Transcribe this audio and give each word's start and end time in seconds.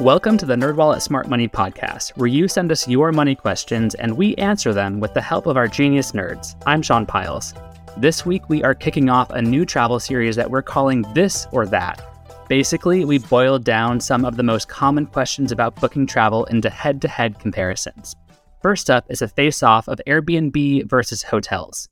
Welcome 0.00 0.38
to 0.38 0.46
the 0.46 0.54
NerdWallet 0.54 1.02
Smart 1.02 1.28
Money 1.28 1.46
Podcast, 1.46 2.16
where 2.16 2.26
you 2.26 2.48
send 2.48 2.72
us 2.72 2.88
your 2.88 3.12
money 3.12 3.34
questions 3.34 3.94
and 3.96 4.16
we 4.16 4.34
answer 4.36 4.72
them 4.72 4.98
with 4.98 5.12
the 5.12 5.20
help 5.20 5.44
of 5.44 5.58
our 5.58 5.68
genius 5.68 6.12
nerds. 6.12 6.54
I'm 6.64 6.80
Sean 6.80 7.04
Pyles. 7.04 7.52
This 7.98 8.24
week, 8.24 8.48
we 8.48 8.64
are 8.64 8.74
kicking 8.74 9.10
off 9.10 9.28
a 9.28 9.42
new 9.42 9.66
travel 9.66 10.00
series 10.00 10.36
that 10.36 10.50
we're 10.50 10.62
calling 10.62 11.02
This 11.12 11.46
or 11.52 11.66
That. 11.66 12.02
Basically, 12.48 13.04
we 13.04 13.18
boiled 13.18 13.64
down 13.64 14.00
some 14.00 14.24
of 14.24 14.38
the 14.38 14.42
most 14.42 14.68
common 14.68 15.04
questions 15.04 15.52
about 15.52 15.78
booking 15.78 16.06
travel 16.06 16.46
into 16.46 16.70
head 16.70 17.02
to 17.02 17.08
head 17.08 17.38
comparisons. 17.38 18.16
First 18.62 18.88
up 18.88 19.04
is 19.10 19.20
a 19.20 19.28
face 19.28 19.62
off 19.62 19.86
of 19.86 20.00
Airbnb 20.06 20.88
versus 20.88 21.22
hotels. 21.22 21.90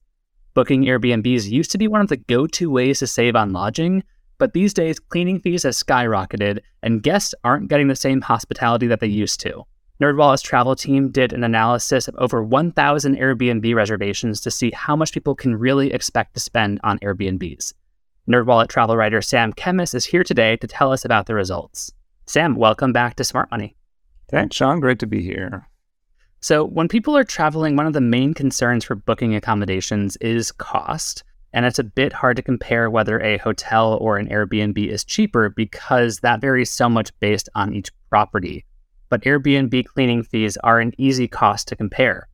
Booking 0.54 0.84
Airbnbs 0.84 1.50
used 1.50 1.70
to 1.72 1.78
be 1.78 1.88
one 1.88 2.00
of 2.00 2.08
the 2.08 2.16
go 2.16 2.46
to 2.46 2.70
ways 2.70 3.00
to 3.00 3.06
save 3.06 3.36
on 3.36 3.52
lodging, 3.52 4.02
but 4.38 4.52
these 4.52 4.72
days, 4.72 4.98
cleaning 4.98 5.40
fees 5.40 5.64
have 5.64 5.74
skyrocketed, 5.74 6.60
and 6.82 7.02
guests 7.02 7.34
aren't 7.44 7.68
getting 7.68 7.88
the 7.88 7.96
same 7.96 8.20
hospitality 8.20 8.86
that 8.86 9.00
they 9.00 9.06
used 9.06 9.40
to. 9.40 9.64
NerdWallet's 10.00 10.42
travel 10.42 10.76
team 10.76 11.10
did 11.10 11.32
an 11.32 11.42
analysis 11.42 12.06
of 12.06 12.14
over 12.18 12.42
1,000 12.42 13.16
Airbnb 13.16 13.74
reservations 13.74 14.40
to 14.40 14.50
see 14.50 14.70
how 14.70 14.94
much 14.94 15.12
people 15.12 15.34
can 15.34 15.56
really 15.56 15.92
expect 15.92 16.34
to 16.34 16.40
spend 16.40 16.78
on 16.84 17.00
Airbnbs. 17.00 17.72
NerdWallet 18.28 18.68
travel 18.68 18.96
writer 18.96 19.20
Sam 19.20 19.52
Kemmis 19.52 19.94
is 19.94 20.04
here 20.04 20.22
today 20.22 20.56
to 20.58 20.68
tell 20.68 20.92
us 20.92 21.04
about 21.04 21.26
the 21.26 21.34
results. 21.34 21.92
Sam, 22.26 22.54
welcome 22.54 22.92
back 22.92 23.16
to 23.16 23.24
Smart 23.24 23.50
Money. 23.50 23.74
Thanks, 24.30 24.54
Sean. 24.54 24.78
Great 24.78 25.00
to 25.00 25.06
be 25.06 25.22
here. 25.22 25.66
So, 26.40 26.62
when 26.62 26.86
people 26.86 27.16
are 27.16 27.24
traveling, 27.24 27.74
one 27.74 27.86
of 27.86 27.94
the 27.94 28.00
main 28.00 28.34
concerns 28.34 28.84
for 28.84 28.94
booking 28.94 29.34
accommodations 29.34 30.16
is 30.18 30.52
cost. 30.52 31.24
And 31.58 31.66
it's 31.66 31.80
a 31.80 31.82
bit 31.82 32.12
hard 32.12 32.36
to 32.36 32.42
compare 32.44 32.88
whether 32.88 33.20
a 33.20 33.38
hotel 33.38 33.98
or 34.00 34.16
an 34.16 34.28
Airbnb 34.28 34.78
is 34.78 35.02
cheaper 35.02 35.48
because 35.48 36.20
that 36.20 36.40
varies 36.40 36.70
so 36.70 36.88
much 36.88 37.10
based 37.18 37.48
on 37.56 37.74
each 37.74 37.90
property. 38.10 38.64
But 39.08 39.22
Airbnb 39.22 39.84
cleaning 39.86 40.22
fees 40.22 40.56
are 40.58 40.78
an 40.78 40.92
easy 40.98 41.26
cost 41.26 41.66
to 41.66 41.74
compare. 41.74 42.28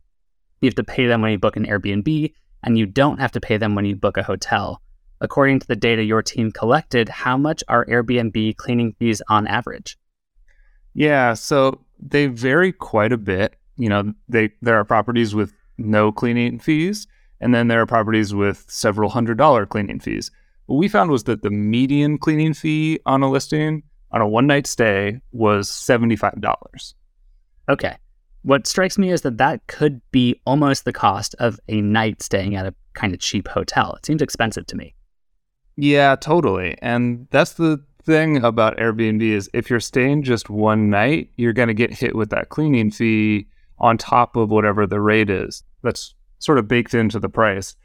You 0.61 0.67
have 0.67 0.75
to 0.75 0.85
pay 0.85 1.07
them 1.07 1.23
when 1.23 1.31
you 1.31 1.39
book 1.39 1.57
an 1.57 1.65
Airbnb, 1.65 2.35
and 2.65 2.77
you 2.77 2.85
don't 2.85 3.19
have 3.19 3.33
to 3.33 3.41
pay 3.41 3.57
them 3.57 3.75
when 3.75 3.87
you 3.87 3.97
book 3.97 4.19
a 4.19 4.23
hotel. 4.23 4.83
According 5.23 5.61
to 5.61 5.69
the 5.69 5.75
data 5.75 6.05
your 6.05 6.23
team 6.23 6.53
collected, 6.53 7.09
how 7.09 7.39
much 7.39 7.65
are 7.67 7.87
Airbnb 7.87 8.57
cleaning 8.57 8.93
fees 8.99 9.23
on 9.31 9.47
average? 9.47 9.97
Yeah, 10.93 11.33
so 11.33 11.81
they 11.99 12.27
vary 12.27 12.73
quite 12.73 13.11
a 13.11 13.17
bit. 13.17 13.57
You 13.79 13.89
know, 13.89 14.13
they 14.29 14.51
there 14.61 14.77
are 14.77 14.85
properties 14.85 15.35
with 15.35 15.55
no 15.79 16.13
cleaning 16.13 16.59
fees, 16.59 17.07
and 17.41 17.55
then 17.55 17.69
there 17.69 17.81
are 17.81 17.87
properties 17.87 18.35
with 18.35 18.65
several 18.69 19.11
hundred 19.11 19.39
dollar 19.39 19.67
cleaning 19.67 20.01
fees. 20.01 20.31
What 20.67 20.77
we 20.77 20.89
found 20.89 21.11
was 21.11 21.25
that 21.25 21.43
the 21.43 21.51
median 21.51 22.19
cleaning 22.19 22.55
fee 22.55 22.99
on 23.07 23.23
a 23.23 23.31
listing 23.31 23.83
on 24.13 24.21
a 24.21 24.29
one 24.29 24.47
night 24.47 24.67
stay 24.67 25.21
was 25.33 25.69
$75. 25.69 26.95
Okay. 27.69 27.97
What 28.43 28.67
strikes 28.67 28.97
me 28.97 29.11
is 29.11 29.23
that 29.23 29.39
that 29.39 29.67
could 29.67 30.01
be 30.11 30.41
almost 30.47 30.85
the 30.85 30.93
cost 30.93 31.35
of 31.39 31.59
a 31.69 31.81
night 31.81 32.23
staying 32.23 32.55
at 32.55 32.67
a 32.67 32.75
kind 32.93 33.13
of 33.13 33.21
cheap 33.21 33.49
hotel. 33.49 33.95
It 33.95 34.07
seems 34.07 34.23
expensive 34.23 34.67
to 34.67 34.77
me. 34.77 34.95
Yeah, 35.77 36.15
totally. 36.17 36.79
And 36.81 37.27
that's 37.31 37.55
the 37.55 37.83
thing 38.05 38.45
about 38.45 38.77
Airbnb 38.77 39.23
is 39.23 39.51
if 39.53 39.69
you're 39.69 39.81
staying 39.81 40.23
just 40.23 40.49
one 40.49 40.91
night, 40.91 41.31
you're 41.37 41.53
going 41.53 41.69
to 41.69 41.75
get 41.75 41.93
hit 41.93 42.15
with 42.15 42.31
that 42.31 42.51
cleaning 42.51 42.91
fee 42.91 43.49
on 43.79 43.99
top 43.99 44.37
of 44.37 44.51
whatever 44.51 44.87
the 44.87 45.01
rate 45.01 45.31
is. 45.31 45.65
That's 45.83 46.15
sort 46.45 46.59
of 46.59 46.69
baked 46.69 46.95
into 46.95 47.19
the 47.19 47.29
price. 47.29 47.77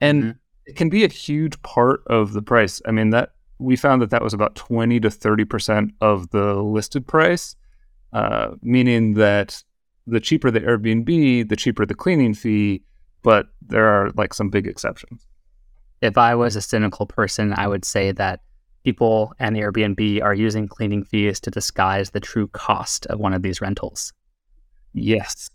And 0.00 0.22
mm-hmm. 0.22 0.38
it 0.66 0.76
can 0.76 0.88
be 0.88 1.04
a 1.04 1.08
huge 1.08 1.60
part 1.62 2.02
of 2.06 2.32
the 2.32 2.42
price. 2.42 2.82
I 2.86 2.90
mean, 2.90 3.10
that 3.10 3.32
we 3.58 3.76
found 3.76 4.02
that 4.02 4.10
that 4.10 4.22
was 4.22 4.34
about 4.34 4.56
20 4.56 5.00
to 5.00 5.08
30% 5.08 5.90
of 6.00 6.30
the 6.30 6.54
listed 6.54 7.06
price, 7.06 7.54
uh, 8.12 8.50
meaning 8.62 9.14
that 9.14 9.62
the 10.06 10.20
cheaper 10.20 10.50
the 10.50 10.60
Airbnb, 10.60 11.48
the 11.48 11.56
cheaper 11.56 11.86
the 11.86 11.94
cleaning 11.94 12.34
fee, 12.34 12.82
but 13.22 13.46
there 13.64 13.86
are 13.86 14.10
like 14.16 14.34
some 14.34 14.50
big 14.50 14.66
exceptions. 14.66 15.26
If 16.00 16.18
I 16.18 16.34
was 16.34 16.56
a 16.56 16.60
cynical 16.60 17.06
person, 17.06 17.54
I 17.56 17.68
would 17.68 17.84
say 17.84 18.10
that 18.12 18.40
people 18.84 19.32
and 19.38 19.56
Airbnb 19.56 20.22
are 20.22 20.34
using 20.34 20.66
cleaning 20.66 21.04
fees 21.04 21.38
to 21.40 21.50
disguise 21.50 22.10
the 22.10 22.20
true 22.20 22.48
cost 22.48 23.06
of 23.06 23.20
one 23.20 23.32
of 23.32 23.42
these 23.42 23.60
rentals. 23.60 24.12
Yes. 24.92 25.48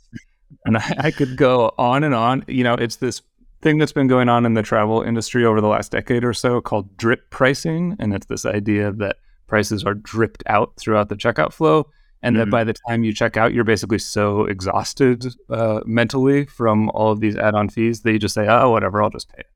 And 0.66 0.78
I, 0.78 0.96
I 1.00 1.12
could 1.12 1.38
go 1.38 1.74
on 1.78 2.04
and 2.04 2.14
on. 2.14 2.44
You 2.48 2.64
know, 2.64 2.74
it's 2.74 2.98
this 2.98 3.22
thing 3.62 3.78
that's 3.78 3.92
been 3.92 4.08
going 4.08 4.30
on 4.30 4.46
in 4.46 4.54
the 4.54 4.64
travel 4.64 5.02
industry 5.02 5.46
over 5.46 5.62
the 5.62 5.68
last 5.68 5.92
decade 5.92 6.24
or 6.24 6.34
so 6.34 6.62
called 6.62 6.96
drip 6.98 7.30
pricing. 7.30 7.96
And 8.00 8.14
it's 8.14 8.28
this 8.28 8.46
idea 8.46 8.92
that 8.94 9.18
prices 9.48 9.84
are 9.84 9.94
dripped 9.94 10.44
out 10.48 10.74
throughout 10.78 11.10
the 11.10 11.16
checkout 11.16 11.54
flow. 11.54 11.88
And 12.24 12.36
mm-hmm. 12.36 12.46
that 12.46 12.52
by 12.52 12.64
the 12.64 12.74
time 12.88 13.04
you 13.04 13.14
check 13.14 13.38
out, 13.38 13.54
you're 13.54 13.64
basically 13.64 14.00
so 14.00 14.46
exhausted 14.46 15.26
uh, 15.50 15.82
mentally 15.86 16.46
from 16.46 16.90
all 16.90 17.12
of 17.12 17.20
these 17.20 17.36
add 17.36 17.54
on 17.54 17.70
fees 17.70 18.02
that 18.02 18.12
you 18.12 18.20
just 18.20 18.34
say, 18.34 18.48
oh, 18.48 18.72
whatever, 18.72 19.04
I'll 19.04 19.10
just 19.10 19.30
pay 19.30 19.42
it. 19.42 19.52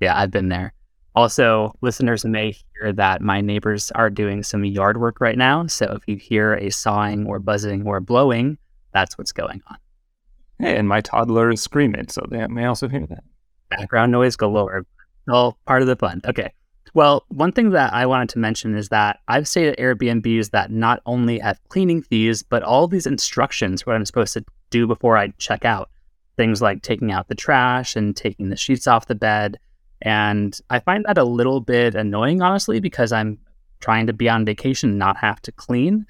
Yeah, 0.00 0.18
I've 0.18 0.32
been 0.32 0.48
there. 0.48 0.74
Also, 1.14 1.72
listeners 1.82 2.24
may 2.24 2.52
hear 2.52 2.92
that 2.94 3.20
my 3.20 3.40
neighbors 3.40 3.90
are 3.92 4.10
doing 4.10 4.42
some 4.42 4.64
yard 4.64 4.98
work 4.98 5.20
right 5.20 5.36
now. 5.36 5.66
So 5.66 5.92
if 5.92 6.02
you 6.08 6.16
hear 6.16 6.54
a 6.54 6.70
sawing 6.70 7.26
or 7.26 7.38
buzzing 7.38 7.86
or 7.86 8.00
blowing, 8.00 8.56
that's 8.92 9.18
what's 9.18 9.32
going 9.32 9.62
on. 9.68 9.76
Hey, 10.58 10.76
and 10.76 10.88
my 10.88 11.00
toddler 11.00 11.50
is 11.50 11.60
screaming, 11.60 12.08
so 12.08 12.24
they 12.30 12.46
may 12.46 12.66
also 12.66 12.88
hear 12.88 13.06
that. 13.06 13.24
Background 13.70 14.12
noise 14.12 14.36
galore. 14.36 14.86
All 15.28 15.58
part 15.66 15.82
of 15.82 15.88
the 15.88 15.96
fun. 15.96 16.20
Okay. 16.24 16.52
Well, 16.94 17.24
one 17.28 17.52
thing 17.52 17.70
that 17.70 17.92
I 17.92 18.04
wanted 18.06 18.28
to 18.30 18.38
mention 18.38 18.76
is 18.76 18.90
that 18.90 19.20
I've 19.26 19.48
stayed 19.48 19.68
at 19.68 19.78
Airbnbs 19.78 20.50
that 20.50 20.70
not 20.70 21.00
only 21.06 21.38
have 21.38 21.58
cleaning 21.68 22.02
fees, 22.02 22.42
but 22.42 22.62
all 22.62 22.86
these 22.86 23.06
instructions, 23.06 23.86
what 23.86 23.96
I'm 23.96 24.04
supposed 24.04 24.34
to 24.34 24.44
do 24.70 24.86
before 24.86 25.16
I 25.16 25.28
check 25.38 25.64
out. 25.64 25.90
Things 26.36 26.60
like 26.60 26.82
taking 26.82 27.10
out 27.10 27.28
the 27.28 27.34
trash 27.34 27.96
and 27.96 28.16
taking 28.16 28.50
the 28.50 28.56
sheets 28.56 28.86
off 28.86 29.06
the 29.06 29.14
bed. 29.14 29.58
And 30.02 30.58
I 30.70 30.80
find 30.80 31.04
that 31.06 31.18
a 31.18 31.24
little 31.24 31.60
bit 31.60 31.94
annoying, 31.94 32.42
honestly, 32.42 32.80
because 32.80 33.12
I'm 33.12 33.38
trying 33.80 34.06
to 34.06 34.12
be 34.12 34.28
on 34.28 34.44
vacation, 34.44 34.98
not 34.98 35.16
have 35.16 35.40
to 35.42 35.52
clean. 35.52 36.06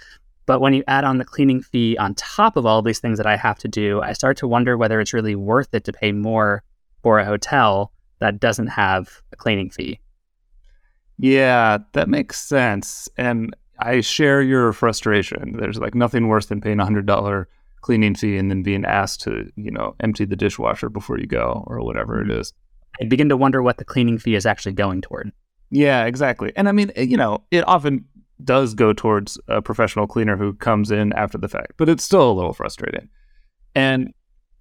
But 0.46 0.60
when 0.60 0.74
you 0.74 0.82
add 0.88 1.04
on 1.04 1.18
the 1.18 1.24
cleaning 1.24 1.62
fee 1.62 1.96
on 1.96 2.14
top 2.14 2.56
of 2.56 2.66
all 2.66 2.82
these 2.82 2.98
things 2.98 3.18
that 3.18 3.26
I 3.26 3.36
have 3.36 3.58
to 3.60 3.68
do, 3.68 4.02
I 4.02 4.12
start 4.12 4.36
to 4.38 4.48
wonder 4.48 4.76
whether 4.76 5.00
it's 5.00 5.12
really 5.12 5.36
worth 5.36 5.72
it 5.72 5.84
to 5.84 5.92
pay 5.92 6.12
more 6.12 6.62
for 7.02 7.18
a 7.18 7.24
hotel 7.24 7.92
that 8.18 8.40
doesn't 8.40 8.68
have 8.68 9.22
a 9.32 9.36
cleaning 9.36 9.70
fee. 9.70 10.00
Yeah, 11.18 11.78
that 11.92 12.08
makes 12.08 12.42
sense. 12.42 13.08
And 13.16 13.54
I 13.78 14.00
share 14.00 14.42
your 14.42 14.72
frustration. 14.72 15.56
There's 15.58 15.78
like 15.78 15.94
nothing 15.94 16.28
worse 16.28 16.46
than 16.46 16.60
paying 16.60 16.80
a 16.80 16.84
hundred 16.84 17.06
dollar 17.06 17.48
cleaning 17.80 18.14
fee 18.14 18.36
and 18.36 18.50
then 18.50 18.62
being 18.62 18.84
asked 18.84 19.20
to, 19.22 19.50
you 19.56 19.70
know, 19.70 19.94
empty 20.00 20.24
the 20.24 20.36
dishwasher 20.36 20.88
before 20.88 21.18
you 21.18 21.26
go 21.26 21.64
or 21.66 21.80
whatever 21.84 22.20
it 22.20 22.28
mm-hmm. 22.28 22.40
is. 22.40 22.52
I 23.00 23.04
begin 23.04 23.28
to 23.28 23.36
wonder 23.36 23.62
what 23.62 23.78
the 23.78 23.84
cleaning 23.84 24.18
fee 24.18 24.34
is 24.34 24.46
actually 24.46 24.72
going 24.72 25.00
toward. 25.00 25.32
Yeah, 25.70 26.04
exactly. 26.04 26.52
And 26.54 26.68
I 26.68 26.72
mean, 26.72 26.92
you 26.96 27.16
know, 27.16 27.42
it 27.50 27.66
often 27.66 28.04
does 28.44 28.74
go 28.74 28.92
towards 28.92 29.38
a 29.48 29.62
professional 29.62 30.06
cleaner 30.06 30.36
who 30.36 30.54
comes 30.54 30.90
in 30.90 31.12
after 31.12 31.38
the 31.38 31.48
fact, 31.48 31.74
but 31.76 31.88
it's 31.88 32.04
still 32.04 32.30
a 32.30 32.32
little 32.32 32.52
frustrating. 32.52 33.08
And 33.74 34.12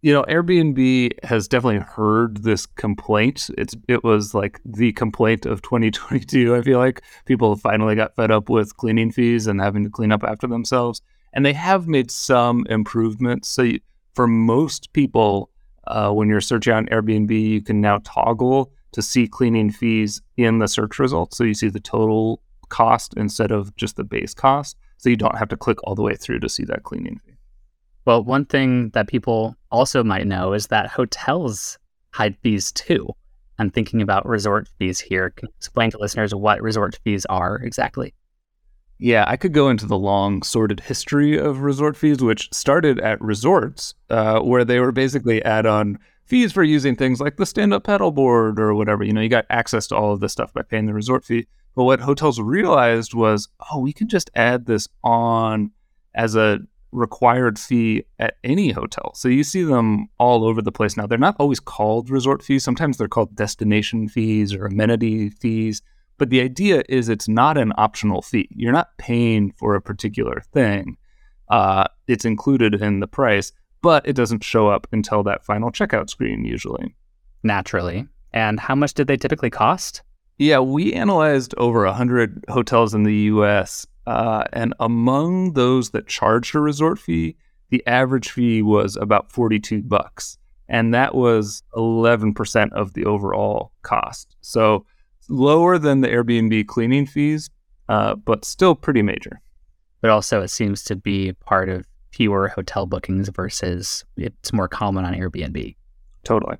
you 0.01 0.11
know, 0.11 0.23
Airbnb 0.23 1.23
has 1.23 1.47
definitely 1.47 1.79
heard 1.79 2.37
this 2.37 2.65
complaint. 2.65 3.49
It's 3.57 3.75
it 3.87 4.03
was 4.03 4.33
like 4.33 4.59
the 4.65 4.93
complaint 4.93 5.45
of 5.45 5.61
2022. 5.61 6.55
I 6.55 6.61
feel 6.63 6.79
like 6.79 7.01
people 7.25 7.55
finally 7.55 7.95
got 7.95 8.15
fed 8.15 8.31
up 8.31 8.49
with 8.49 8.75
cleaning 8.77 9.11
fees 9.11 9.45
and 9.45 9.61
having 9.61 9.83
to 9.83 9.89
clean 9.89 10.11
up 10.11 10.23
after 10.23 10.47
themselves, 10.47 11.01
and 11.33 11.45
they 11.45 11.53
have 11.53 11.87
made 11.87 12.09
some 12.09 12.65
improvements. 12.67 13.47
So 13.49 13.61
you, 13.61 13.79
for 14.15 14.25
most 14.25 14.91
people, 14.93 15.51
uh, 15.85 16.11
when 16.11 16.27
you're 16.29 16.41
searching 16.41 16.73
on 16.73 16.87
Airbnb, 16.87 17.31
you 17.31 17.61
can 17.61 17.79
now 17.79 17.99
toggle 18.03 18.71
to 18.93 19.01
see 19.01 19.27
cleaning 19.27 19.72
fees 19.72 20.22
in 20.35 20.57
the 20.57 20.67
search 20.67 20.97
results. 20.99 21.37
So 21.37 21.43
you 21.43 21.53
see 21.53 21.69
the 21.69 21.79
total 21.79 22.41
cost 22.72 23.14
instead 23.16 23.52
of 23.52 23.76
just 23.76 23.96
the 23.97 24.03
base 24.03 24.34
cost. 24.34 24.78
So 24.97 25.09
you 25.09 25.16
don't 25.16 25.38
have 25.38 25.50
to 25.50 25.58
click 25.58 25.78
all 25.84 25.94
the 25.94 26.02
way 26.02 26.16
through 26.16 26.40
to 26.40 26.50
see 26.50 26.64
that 26.66 26.84
cleaning 26.84 27.20
fee. 27.26 27.38
Well, 28.06 28.23
one 28.23 28.46
thing 28.46 28.90
that 28.90 29.08
people 29.08 29.56
also 29.72 30.03
might 30.03 30.26
know 30.26 30.53
is 30.53 30.68
that 30.68 30.90
hotels 30.90 31.78
hide 32.12 32.35
fees 32.41 32.72
too. 32.72 33.08
I'm 33.59 33.70
thinking 33.70 34.02
about 34.02 34.26
resort 34.26 34.68
fees 34.79 35.00
here. 35.00 35.29
Can 35.29 35.47
you 35.47 35.53
explain 35.58 35.91
to 35.91 36.00
listeners 36.00 36.34
what 36.34 36.62
resort 36.62 37.00
fees 37.03 37.26
are 37.28 37.58
exactly? 37.58 38.16
Yeah, 38.97 39.26
I 39.28 39.35
could 39.35 39.53
go 39.53 39.70
into 39.70 39.85
the 39.88 39.97
long, 39.97 40.44
sordid 40.44 40.79
history 40.79 41.38
of 41.38 41.62
resort 41.62 41.97
fees, 41.97 42.20
which 42.20 42.50
started 42.53 43.00
at 43.00 43.20
resorts, 43.22 43.96
uh, 44.09 44.40
where 44.40 44.64
they 44.64 44.79
were 44.79 44.91
basically 44.91 45.44
add 45.44 45.66
on 45.66 45.97
fees 46.26 46.52
for 46.52 46.64
using 46.64 46.96
things 46.96 47.20
like 47.20 47.38
the 47.38 47.46
stand 47.46 47.73
up 47.73 47.84
paddleboard 47.84 48.59
or 48.59 48.73
whatever. 48.76 49.03
You 49.03 49.14
know, 49.14 49.22
you 49.22 49.29
got 49.29 49.46
access 49.50 49.88
to 49.88 49.96
all 49.96 50.14
of 50.14 50.20
this 50.20 50.32
stuff 50.32 50.53
by 50.53 50.62
paying 50.62 50.85
the 50.85 50.94
resort 50.94 51.26
fee. 51.26 51.47
But 51.76 51.85
what 51.85 52.02
hotels 52.02 52.40
realized 52.40 53.14
was, 53.14 53.47
oh, 53.72 53.79
we 53.79 53.94
can 53.94 54.08
just 54.08 54.29
add 54.35 54.66
this 54.66 54.88
on 55.03 55.72
as 56.14 56.35
a 56.35 56.59
required 56.91 57.58
fee 57.58 58.03
at 58.20 58.35
any 58.44 58.72
hotel. 58.72 59.14
So 59.16 59.29
you 59.29 59.44
see 59.44 59.64
them 59.64 60.08
all 60.20 60.44
over 60.44 60.62
the 60.62 60.72
place 60.72 60.97
now. 60.97 61.08
They're 61.08 61.18
not 61.18 61.38
always 61.40 61.59
called 61.59 62.09
resort 62.09 62.44
fees. 62.44 62.64
Sometimes 62.64 62.97
they're 62.97 63.08
called 63.08 63.35
destination 63.35 64.09
fees 64.09 64.53
or 64.53 64.66
amenity 64.66 65.29
fees. 65.29 65.82
But 66.18 66.29
the 66.29 66.41
idea 66.41 66.84
is 66.90 67.09
it's 67.09 67.28
not 67.28 67.58
an 67.58 67.73
optional 67.78 68.22
fee. 68.22 68.50
You're 68.52 68.73
not 68.73 68.97
paying 68.97 69.53
for 69.58 69.76
a 69.76 69.82
particular 69.82 70.44
thing. 70.53 70.97
Uh, 71.50 71.85
it's 72.08 72.26
included 72.26 72.76
in 72.76 73.00
the 73.00 73.08
price, 73.08 73.52
but 73.82 74.08
it 74.08 74.16
doesn't 74.16 74.44
show 74.44 74.68
up 74.68 74.88
until 74.91 75.23
that 75.23 75.44
final 75.44 75.72
checkout 75.72 76.09
screen 76.09 76.46
usually. 76.46 76.96
Naturally. 77.44 78.08
And 78.34 78.59
how 78.59 78.76
much 78.76 78.94
did 78.94 79.08
they 79.08 79.18
typically 79.18 79.50
cost? 79.50 80.03
Yeah, 80.41 80.58
we 80.58 80.91
analyzed 80.93 81.53
over 81.58 81.85
100 81.85 82.46
hotels 82.49 82.96
in 82.96 83.03
the 83.03 83.14
US. 83.14 83.85
Uh, 84.08 84.43
and 84.52 84.73
among 84.79 85.53
those 85.53 85.91
that 85.91 86.08
charged 86.08 86.55
a 86.55 86.59
resort 86.59 86.97
fee, 86.97 87.35
the 87.70 87.85
average 87.85 88.32
fee 88.32 88.64
was 88.64 88.96
about 88.96 89.32
42 89.32 89.84
bucks. 89.84 90.40
And 90.67 90.96
that 90.96 91.14
was 91.14 91.61
11% 91.76 92.73
of 92.73 92.93
the 92.93 93.05
overall 93.05 93.72
cost. 93.84 94.35
So 94.41 94.84
lower 95.29 95.78
than 95.78 96.02
the 96.02 96.08
Airbnb 96.08 96.66
cleaning 96.66 97.05
fees, 97.05 97.52
uh, 97.87 98.16
but 98.16 98.44
still 98.44 98.73
pretty 98.73 99.03
major. 99.03 99.40
But 100.02 100.09
also, 100.09 100.41
it 100.41 100.47
seems 100.47 100.82
to 100.85 100.96
be 100.96 101.34
part 101.34 101.70
of 101.70 101.85
fewer 102.09 102.47
hotel 102.47 102.87
bookings 102.87 103.29
versus 103.29 104.03
it's 104.17 104.52
more 104.52 104.67
common 104.67 105.05
on 105.05 105.14
Airbnb. 105.14 105.76
Totally. 106.23 106.58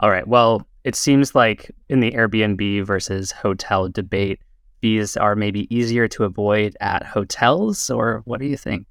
All 0.00 0.10
right. 0.10 0.26
Well, 0.26 0.66
it 0.84 0.94
seems 0.94 1.34
like 1.34 1.74
in 1.88 2.00
the 2.00 2.12
Airbnb 2.12 2.84
versus 2.84 3.32
hotel 3.32 3.88
debate, 3.88 4.40
fees 4.80 5.16
are 5.16 5.34
maybe 5.34 5.74
easier 5.74 6.06
to 6.08 6.24
avoid 6.24 6.76
at 6.80 7.04
hotels, 7.04 7.90
or 7.90 8.22
what 8.26 8.38
do 8.38 8.46
you 8.46 8.56
think? 8.56 8.86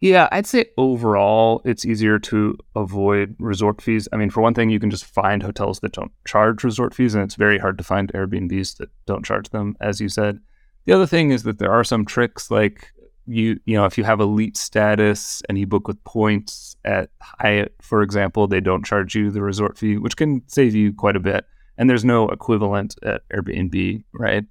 Yeah, 0.00 0.28
I'd 0.32 0.46
say 0.46 0.66
overall 0.76 1.62
it's 1.64 1.86
easier 1.86 2.18
to 2.18 2.58
avoid 2.74 3.36
resort 3.38 3.80
fees. 3.80 4.08
I 4.12 4.16
mean, 4.16 4.30
for 4.30 4.42
one 4.42 4.52
thing, 4.52 4.68
you 4.68 4.80
can 4.80 4.90
just 4.90 5.04
find 5.04 5.42
hotels 5.42 5.80
that 5.80 5.92
don't 5.92 6.12
charge 6.26 6.64
resort 6.64 6.92
fees, 6.92 7.14
and 7.14 7.22
it's 7.24 7.36
very 7.36 7.58
hard 7.58 7.78
to 7.78 7.84
find 7.84 8.12
Airbnbs 8.12 8.76
that 8.78 8.90
don't 9.06 9.24
charge 9.24 9.48
them, 9.50 9.76
as 9.80 10.00
you 10.00 10.08
said. 10.08 10.40
The 10.84 10.92
other 10.92 11.06
thing 11.06 11.30
is 11.30 11.44
that 11.44 11.58
there 11.58 11.72
are 11.72 11.84
some 11.84 12.04
tricks 12.04 12.50
like 12.50 12.92
you 13.26 13.60
you 13.64 13.76
know 13.76 13.84
if 13.84 13.96
you 13.96 14.04
have 14.04 14.20
elite 14.20 14.56
status 14.56 15.42
and 15.48 15.58
you 15.58 15.66
book 15.66 15.86
with 15.86 16.02
points 16.04 16.76
at 16.84 17.10
Hyatt, 17.20 17.74
for 17.80 18.02
example, 18.02 18.46
they 18.46 18.60
don't 18.60 18.84
charge 18.84 19.14
you 19.14 19.30
the 19.30 19.42
resort 19.42 19.78
fee, 19.78 19.98
which 19.98 20.16
can 20.16 20.42
save 20.46 20.74
you 20.74 20.92
quite 20.92 21.16
a 21.16 21.20
bit. 21.20 21.46
And 21.78 21.88
there's 21.88 22.04
no 22.04 22.28
equivalent 22.28 22.96
at 23.02 23.22
Airbnb, 23.30 24.04
right? 24.12 24.44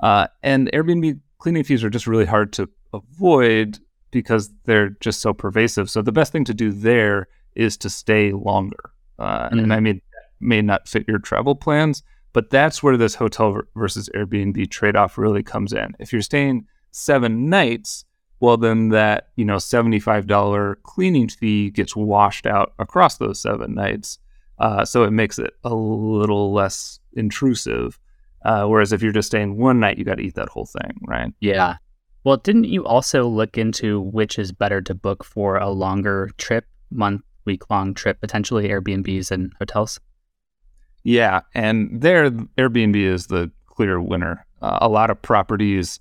Uh, 0.00 0.26
and 0.42 0.70
Airbnb 0.72 1.20
cleaning 1.38 1.64
fees 1.64 1.84
are 1.84 1.90
just 1.90 2.06
really 2.06 2.24
hard 2.24 2.52
to 2.54 2.68
avoid 2.92 3.78
because 4.10 4.50
they're 4.64 4.90
just 5.00 5.20
so 5.20 5.32
pervasive. 5.32 5.90
So 5.90 6.02
the 6.02 6.12
best 6.12 6.32
thing 6.32 6.44
to 6.44 6.54
do 6.54 6.72
there 6.72 7.28
is 7.54 7.76
to 7.78 7.90
stay 7.90 8.32
longer. 8.32 8.90
Uh, 9.18 9.48
mm-hmm. 9.48 9.58
And 9.58 9.72
I 9.72 9.80
mean, 9.80 10.00
may 10.40 10.62
not 10.62 10.88
fit 10.88 11.06
your 11.08 11.18
travel 11.18 11.54
plans, 11.54 12.02
but 12.32 12.50
that's 12.50 12.82
where 12.82 12.96
this 12.96 13.14
hotel 13.14 13.62
versus 13.74 14.10
Airbnb 14.14 14.70
trade 14.70 14.96
off 14.96 15.16
really 15.18 15.42
comes 15.42 15.72
in. 15.72 15.94
If 15.98 16.12
you're 16.12 16.22
staying 16.22 16.66
seven 16.96 17.50
nights, 17.50 18.04
well, 18.40 18.56
then 18.56 18.88
that, 18.88 19.28
you 19.36 19.44
know, 19.44 19.56
$75 19.56 20.76
cleaning 20.82 21.28
fee 21.28 21.70
gets 21.70 21.94
washed 21.94 22.46
out 22.46 22.72
across 22.78 23.18
those 23.18 23.40
seven 23.40 23.74
nights. 23.74 24.18
Uh, 24.58 24.84
so 24.84 25.04
it 25.04 25.10
makes 25.10 25.38
it 25.38 25.52
a 25.64 25.74
little 25.74 26.52
less 26.52 26.98
intrusive. 27.12 27.98
Uh, 28.44 28.64
whereas 28.66 28.92
if 28.92 29.02
you're 29.02 29.12
just 29.12 29.28
staying 29.28 29.58
one 29.58 29.78
night, 29.78 29.98
you 29.98 30.04
got 30.04 30.16
to 30.16 30.22
eat 30.22 30.34
that 30.34 30.48
whole 30.48 30.66
thing, 30.66 30.98
right? 31.06 31.32
Yeah. 31.40 31.76
Well, 32.24 32.38
didn't 32.38 32.64
you 32.64 32.84
also 32.84 33.26
look 33.26 33.58
into 33.58 34.00
which 34.00 34.38
is 34.38 34.50
better 34.50 34.80
to 34.82 34.94
book 34.94 35.22
for 35.22 35.56
a 35.56 35.70
longer 35.70 36.30
trip, 36.38 36.64
month, 36.90 37.22
week 37.44 37.68
long 37.70 37.92
trip, 37.94 38.20
potentially 38.20 38.68
Airbnbs 38.68 39.30
and 39.30 39.52
hotels? 39.58 40.00
Yeah. 41.04 41.40
And 41.54 42.00
there, 42.00 42.30
Airbnb 42.30 42.96
is 42.96 43.26
the 43.26 43.50
clear 43.66 44.00
winner. 44.00 44.46
Uh, 44.62 44.78
a 44.80 44.88
lot 44.88 45.10
of 45.10 45.20
properties 45.20 46.00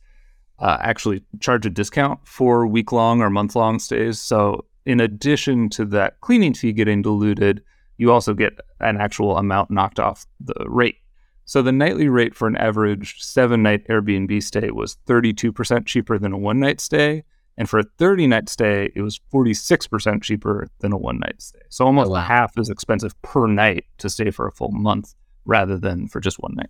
uh, 0.60 0.78
actually 0.82 1.24
charge 1.40 1.66
a 1.66 1.70
discount 1.70 2.20
for 2.26 2.66
week 2.66 2.92
long 2.92 3.22
or 3.22 3.30
month 3.30 3.56
long 3.56 3.80
stays. 3.80 4.20
So, 4.20 4.66
in 4.86 5.00
addition 5.00 5.70
to 5.70 5.86
that 5.86 6.22
cleaning 6.22 6.54
fee 6.54 6.72
getting 6.72 7.02
diluted, 7.02 7.64
you 7.98 8.12
also 8.12 8.34
get 8.34 8.60
an 8.80 8.98
actual 8.98 9.38
amount 9.38 9.72
knocked 9.72 10.00
off 10.00 10.26
the 10.40 10.66
rate. 10.68 10.98
So, 11.46 11.62
the 11.62 11.72
nightly 11.72 12.08
rate 12.08 12.36
for 12.36 12.48
an 12.48 12.56
average 12.58 13.22
seven 13.22 13.64
night 13.64 13.88
Airbnb 13.88 14.42
stay 14.44 14.72
was 14.72 14.98
32% 15.08 15.86
cheaper 15.86 16.18
than 16.18 16.34
a 16.34 16.38
one 16.38 16.60
night 16.60 16.80
stay. 16.80 17.24
And 17.58 17.70
for 17.70 17.80
a 17.80 17.84
30 17.84 18.28
night 18.28 18.50
stay, 18.50 18.92
it 18.96 19.02
was 19.02 19.20
46% 19.34 20.22
cheaper 20.22 20.68
than 20.80 20.92
a 20.92 20.98
one 20.98 21.20
night 21.20 21.42
stay. 21.42 21.60
So, 21.70 21.86
almost 21.86 22.10
oh, 22.10 22.14
wow. 22.14 22.22
half 22.22 22.58
as 22.58 22.70
expensive 22.70 23.20
per 23.22 23.48
night 23.48 23.86
to 23.98 24.10
stay 24.10 24.32
for 24.32 24.48
a 24.48 24.52
full 24.52 24.72
month 24.72 25.14
rather 25.46 25.78
than 25.78 26.08
for 26.08 26.20
just 26.20 26.40
one 26.40 26.56
night. 26.56 26.70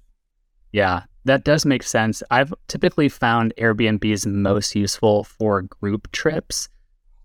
Yeah, 0.71 1.03
that 1.25 1.43
does 1.43 1.65
make 1.65 1.83
sense. 1.83 2.23
I've 2.31 2.53
typically 2.67 3.09
found 3.09 3.53
Airbnbs 3.57 4.25
most 4.27 4.75
useful 4.75 5.23
for 5.23 5.63
group 5.63 6.11
trips. 6.11 6.69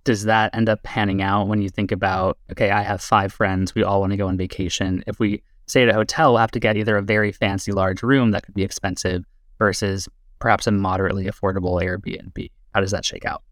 Does 0.05 0.25
that 0.25 0.55
end 0.55 0.69
up 0.69 0.83
panning 0.83 1.23
out 1.23 1.49
when 1.49 1.61
you 1.61 1.69
think 1.69 1.93
about, 1.93 2.39
okay, 2.51 2.71
I 2.71 2.83
have 2.83 3.03
five 3.03 3.33
friends, 3.33 3.75
we 3.75 3.85
all 3.85 4.01
want 4.01 4.13
to 4.13 4.17
go 4.17 4.29
on 4.29 4.39
vacation. 4.39 5.05
If 5.07 5.21
we 5.21 5.43
stay 5.67 5.83
at 5.83 5.91
a 5.91 5.95
hotel, 5.95 6.33
we'll 6.33 6.41
have 6.41 6.51
to 6.53 6.61
get 6.61 6.77
either 6.77 6.97
a 6.97 7.03
very 7.03 7.31
fancy 7.31 7.73
large 7.73 8.03
room 8.03 8.31
that 8.31 8.45
could 8.45 8.55
be 8.55 8.65
expensive 8.65 9.25
versus 9.59 10.09
perhaps 10.39 10.67
a 10.67 10.73
moderately 10.73 11.27
affordable 11.27 11.83
Airbnb. 11.83 12.51
How 12.75 12.81
does 12.81 12.93
that 12.93 13.05
shake 13.05 13.27
out? 13.27 13.43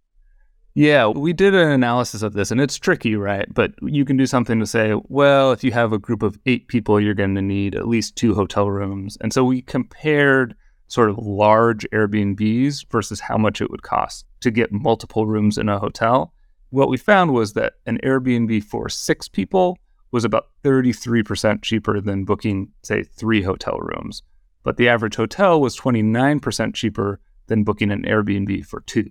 Yeah, 0.75 1.09
we 1.09 1.33
did 1.33 1.55
an 1.55 1.71
analysis 1.71 2.23
of 2.23 2.35
this 2.35 2.51
and 2.51 2.61
it's 2.61 2.77
tricky, 2.77 3.17
right? 3.17 3.53
But 3.53 3.73
you 3.83 4.05
can 4.05 4.17
do 4.17 4.27
something 4.27 4.61
to 4.61 4.67
say, 4.67 4.95
well, 5.09 5.51
if 5.51 5.65
you 5.65 5.73
have 5.73 5.93
a 5.93 5.99
group 5.99 6.23
of 6.23 6.39
eight 6.47 6.69
people, 6.69 7.01
you're 7.01 7.15
going 7.15 7.35
to 7.35 7.43
need 7.43 7.75
at 7.75 7.89
least 7.89 8.17
two 8.17 8.35
hotel 8.35 8.71
rooms. 8.71 9.19
And 9.21 9.33
so 9.33 9.45
we 9.45 9.63
compared 9.63 10.55
sort 10.87 11.11
of 11.11 11.19
large 11.19 11.87
Airbnbs 11.93 12.87
versus 12.91 13.21
how 13.21 13.37
much 13.37 13.61
it 13.61 13.71
would 13.71 13.83
cost 13.83 14.25
to 14.41 14.51
get 14.51 14.73
multiple 14.73 15.27
rooms 15.27 15.59
in 15.59 15.69
a 15.69 15.79
hotel. 15.79 16.33
What 16.71 16.89
we 16.89 16.97
found 16.97 17.33
was 17.33 17.55
that 17.55 17.75
an 17.87 17.99
Airbnb 18.05 18.65
for 18.65 18.89
six 18.89 19.29
people 19.29 19.79
was 20.11 20.25
about 20.25 20.49
33% 20.65 21.63
cheaper 21.63 22.01
than 22.01 22.25
booking, 22.25 22.73
say, 22.83 23.03
three 23.03 23.43
hotel 23.43 23.79
rooms. 23.79 24.23
But 24.63 24.77
the 24.77 24.89
average 24.89 25.17
hotel 25.17 25.61
was 25.61 25.79
29% 25.79 26.75
cheaper 26.75 27.21
than 27.47 27.65
booking 27.65 27.91
an 27.91 28.05
Airbnb 28.05 28.67
for 28.67 28.81
two. 28.81 29.11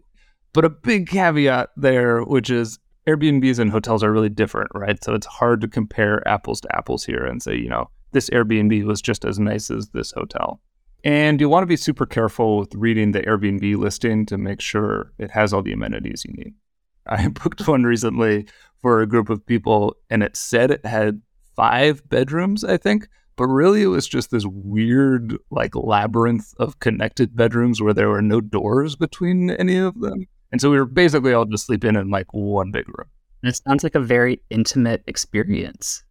But 0.54 0.66
a 0.66 0.70
big 0.70 1.08
caveat 1.08 1.70
there, 1.78 2.24
which 2.24 2.50
is 2.50 2.80
Airbnbs 3.08 3.60
and 3.60 3.72
hotels 3.72 4.04
are 4.04 4.12
really 4.12 4.30
different, 4.30 4.70
right? 4.74 5.02
So 5.04 5.14
it's 5.14 5.28
hard 5.28 5.62
to 5.62 5.68
compare 5.68 6.28
apples 6.28 6.60
to 6.62 6.76
apples 6.76 7.06
here 7.06 7.26
and 7.26 7.42
say, 7.42 7.56
you 7.56 7.70
know, 7.70 7.90
this 8.12 8.30
Airbnb 8.32 8.84
was 8.86 9.02
just 9.02 9.24
as 9.24 9.40
nice 9.40 9.72
as 9.72 9.90
this 9.90 10.12
hotel. 10.12 10.60
And 11.04 11.40
you 11.40 11.48
want 11.48 11.64
to 11.64 11.68
be 11.68 11.78
super 11.78 12.06
careful 12.06 12.57
with 12.57 12.76
reading 12.76 13.12
the 13.12 13.21
Airbnb 13.21 13.78
listing 13.78 14.26
to 14.26 14.38
make 14.38 14.60
sure 14.60 15.14
it 15.18 15.31
has 15.31 15.54
all 15.54 15.62
the 15.62 15.71
amenities 15.71 16.26
you 16.26 16.33
need. 16.33 16.54
I 17.07 17.30
booked 17.30 17.68
one 17.68 17.83
recently 17.83 18.48
for 18.81 19.02
a 19.02 19.07
group 19.07 19.30
of 19.30 19.45
people 19.45 19.95
and 20.10 20.21
it 20.21 20.36
said 20.36 20.71
it 20.71 20.86
had 20.86 21.21
five 21.56 22.07
bedrooms, 22.10 22.64
I 22.64 22.78
think, 22.78 23.07
but 23.38 23.48
really 23.48 23.83
it 23.83 23.88
was 23.88 24.07
just 24.07 24.31
this 24.31 24.45
weird, 24.45 25.38
like, 25.50 25.76
labyrinth 25.76 26.54
of 26.57 26.80
connected 26.80 27.36
bedrooms 27.36 27.81
where 27.81 27.94
there 27.94 28.10
were 28.10 28.21
no 28.21 28.42
doors 28.42 28.95
between 28.95 29.52
any 29.52 29.78
of 29.78 30.00
them. 30.02 30.26
And 30.51 30.61
so 30.61 30.69
we 30.69 30.77
were 30.77 30.85
basically 30.85 31.33
all 31.33 31.45
just 31.45 31.66
sleeping 31.66 31.95
in 31.95 32.09
like 32.09 32.27
one 32.31 32.71
big 32.71 32.87
room. 32.87 33.07
And 33.44 33.49
it 33.49 33.61
sounds 33.68 33.83
like 33.83 33.95
a 33.95 33.99
very 33.99 34.42
intimate 34.49 35.04
experience. 35.07 36.04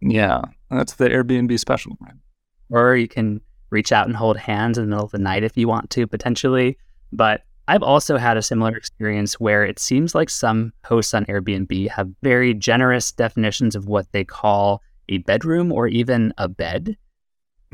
Yeah, 0.00 0.42
that's 0.70 0.94
the 0.94 1.08
Airbnb 1.08 1.58
special, 1.58 1.96
right? 2.00 2.14
Or 2.70 2.96
you 2.96 3.08
can 3.08 3.40
reach 3.70 3.92
out 3.92 4.06
and 4.06 4.16
hold 4.16 4.36
hands 4.36 4.78
in 4.78 4.84
the 4.84 4.90
middle 4.90 5.04
of 5.04 5.12
the 5.12 5.18
night 5.18 5.44
if 5.44 5.56
you 5.56 5.68
want 5.68 5.90
to, 5.90 6.06
potentially. 6.06 6.76
But 7.12 7.42
I've 7.68 7.82
also 7.82 8.16
had 8.16 8.36
a 8.36 8.42
similar 8.42 8.76
experience 8.76 9.38
where 9.38 9.64
it 9.64 9.78
seems 9.78 10.14
like 10.14 10.30
some 10.30 10.72
hosts 10.84 11.14
on 11.14 11.24
Airbnb 11.26 11.88
have 11.90 12.10
very 12.22 12.54
generous 12.54 13.12
definitions 13.12 13.76
of 13.76 13.86
what 13.86 14.10
they 14.12 14.24
call 14.24 14.82
a 15.08 15.18
bedroom 15.18 15.70
or 15.70 15.86
even 15.86 16.32
a 16.38 16.48
bed. 16.48 16.96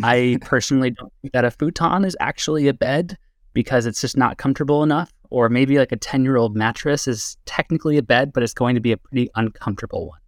I 0.03 0.39
personally 0.43 0.91
don't 0.91 1.13
think 1.23 1.33
that 1.33 1.45
a 1.45 1.51
futon 1.51 2.05
is 2.05 2.17
actually 2.21 2.69
a 2.69 2.75
bed 2.75 3.17
because 3.55 3.87
it's 3.87 4.01
just 4.01 4.17
not 4.17 4.37
comfortable 4.37 4.83
enough 4.83 5.13
or 5.31 5.49
maybe 5.49 5.79
like 5.79 5.93
a 5.93 5.97
10 5.97 6.25
year 6.25 6.37
old 6.37 6.57
mattress 6.57 7.07
is 7.07 7.37
technically 7.47 7.97
a 7.97 8.03
bed, 8.03 8.33
but 8.33 8.43
it's 8.43 8.55
going 8.55 8.75
to 8.75 8.81
be 8.81 8.93
a 8.93 8.97
pretty 8.97 9.29
uncomfortable 9.35 10.09
one. 10.09 10.19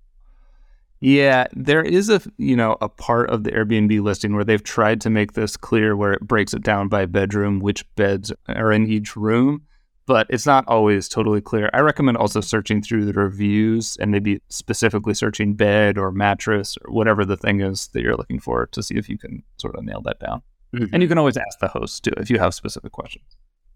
Yeah, 1.01 1.47
there 1.53 1.83
is 1.83 2.11
a 2.11 2.21
you 2.37 2.55
know 2.55 2.77
a 2.83 2.89
part 2.89 3.31
of 3.31 3.45
the 3.45 3.53
Airbnb 3.53 4.03
listing 4.03 4.35
where 4.35 4.45
they've 4.45 4.63
tried 4.63 5.01
to 5.01 5.11
make 5.11 5.33
this 5.33 5.57
clear 5.57 5.97
where 5.97 6.13
it 6.13 6.21
breaks 6.21 6.53
it 6.53 6.63
down 6.63 6.89
by 6.89 7.07
bedroom, 7.07 7.59
which 7.61 7.87
beds 7.97 8.33
are 8.49 8.71
in 8.71 8.87
each 8.87 9.17
room, 9.17 9.63
but 10.07 10.27
it's 10.29 10.45
not 10.45 10.65
always 10.69 11.09
totally 11.09 11.41
clear. 11.41 11.71
I 11.73 11.81
recommend 11.81 12.19
also 12.19 12.43
searching 12.43 12.83
through 12.83 13.07
the 13.07 13.15
reviews 13.15 13.97
and 13.99 14.11
maybe 14.11 14.43
specifically 14.51 15.15
searching 15.15 15.55
bed 15.55 15.97
or 15.97 16.13
mattress 16.13 16.77
or 16.85 16.93
whatever 16.93 17.25
the 17.25 17.37
thing 17.37 17.63
is 17.63 17.89
that 17.95 18.03
you're 18.03 18.17
looking 18.17 18.41
for 18.41 18.67
to 18.67 18.83
see 18.83 18.97
if 18.97 19.09
you 19.09 19.17
can 19.17 19.43
sort 19.57 19.77
of 19.77 19.85
nail 19.85 20.03
that 20.03 20.21
down. 20.21 20.43
Mm-hmm. 20.75 20.93
And 20.93 21.03
you 21.03 21.09
can 21.09 21.17
always 21.17 21.39
ask 21.39 21.61
the 21.61 21.69
host 21.69 22.05
too 22.05 22.13
if 22.19 22.29
you 22.29 22.39
have 22.39 22.55
specific 22.55 22.93
questions. 22.93 23.25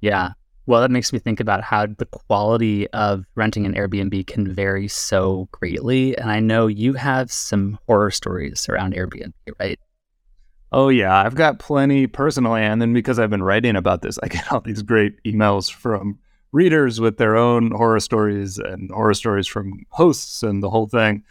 Yeah, 0.01 0.33
well, 0.67 0.81
that 0.81 0.91
makes 0.91 1.13
me 1.13 1.19
think 1.19 1.41
about 1.41 1.63
how 1.63 1.87
the 1.87 2.07
quality 2.07 2.89
of 2.91 3.25
renting 3.35 3.67
an 3.67 3.75
Airbnb 3.75 4.27
can 4.27 4.53
vary 4.53 4.89
so 4.89 5.49
greatly. 5.53 6.17
And 6.17 6.31
I 6.31 6.41
know 6.41 6.67
you 6.67 6.95
have 6.95 7.31
some 7.31 7.79
horror 7.87 8.11
stories 8.11 8.67
around 8.69 8.95
Airbnb, 8.95 9.33
right? 9.61 9.79
Oh 10.73 10.89
yeah, 10.89 11.23
I've 11.23 11.37
got 11.37 11.59
plenty 11.59 12.07
personally, 12.07 12.63
and 12.63 12.83
then 12.83 12.93
because 12.93 13.19
I've 13.19 13.31
been 13.31 13.43
writing 13.43 13.77
about 13.77 14.03
this, 14.03 14.19
I 14.23 14.29
get 14.29 14.51
all 14.51 14.61
these 14.61 14.83
great 14.83 15.23
emails 15.25 15.73
from 15.73 16.19
readers 16.51 17.01
with 17.01 17.19
their 17.19 17.37
own 17.37 17.71
horror 17.73 18.01
stories 18.01 18.59
and 18.59 18.91
horror 18.91 19.15
stories 19.15 19.47
from 19.47 19.73
hosts 19.91 20.43
and 20.43 20.63
the 20.63 20.71
whole 20.71 20.89
thing. 20.89 21.23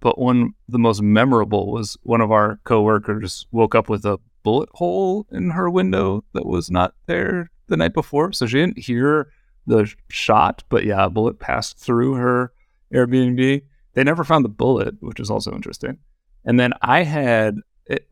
But 0.00 0.18
one 0.18 0.52
the 0.68 0.78
most 0.78 1.02
memorable 1.02 1.72
was 1.72 1.96
one 2.04 2.20
of 2.20 2.30
our 2.30 2.60
coworkers 2.64 3.46
woke 3.50 3.74
up 3.74 3.88
with 3.88 4.04
a 4.04 4.18
bullet 4.44 4.68
hole 4.74 5.26
in 5.32 5.50
her 5.50 5.68
window 5.68 6.22
that 6.34 6.46
was 6.46 6.70
not 6.70 6.94
there 7.06 7.50
the 7.68 7.76
night 7.76 7.94
before, 7.94 8.32
so 8.32 8.46
she 8.46 8.58
didn't 8.58 8.78
hear 8.78 9.30
the 9.66 9.92
shot, 10.08 10.62
but 10.68 10.84
yeah, 10.84 11.04
a 11.04 11.10
bullet 11.10 11.40
passed 11.40 11.78
through 11.78 12.14
her 12.14 12.52
Airbnb. 12.94 13.62
They 13.94 14.04
never 14.04 14.24
found 14.24 14.44
the 14.44 14.50
bullet, 14.50 14.94
which 15.00 15.20
is 15.20 15.30
also 15.30 15.52
interesting. 15.52 15.98
And 16.44 16.60
then 16.60 16.72
I 16.82 17.02
had 17.02 17.56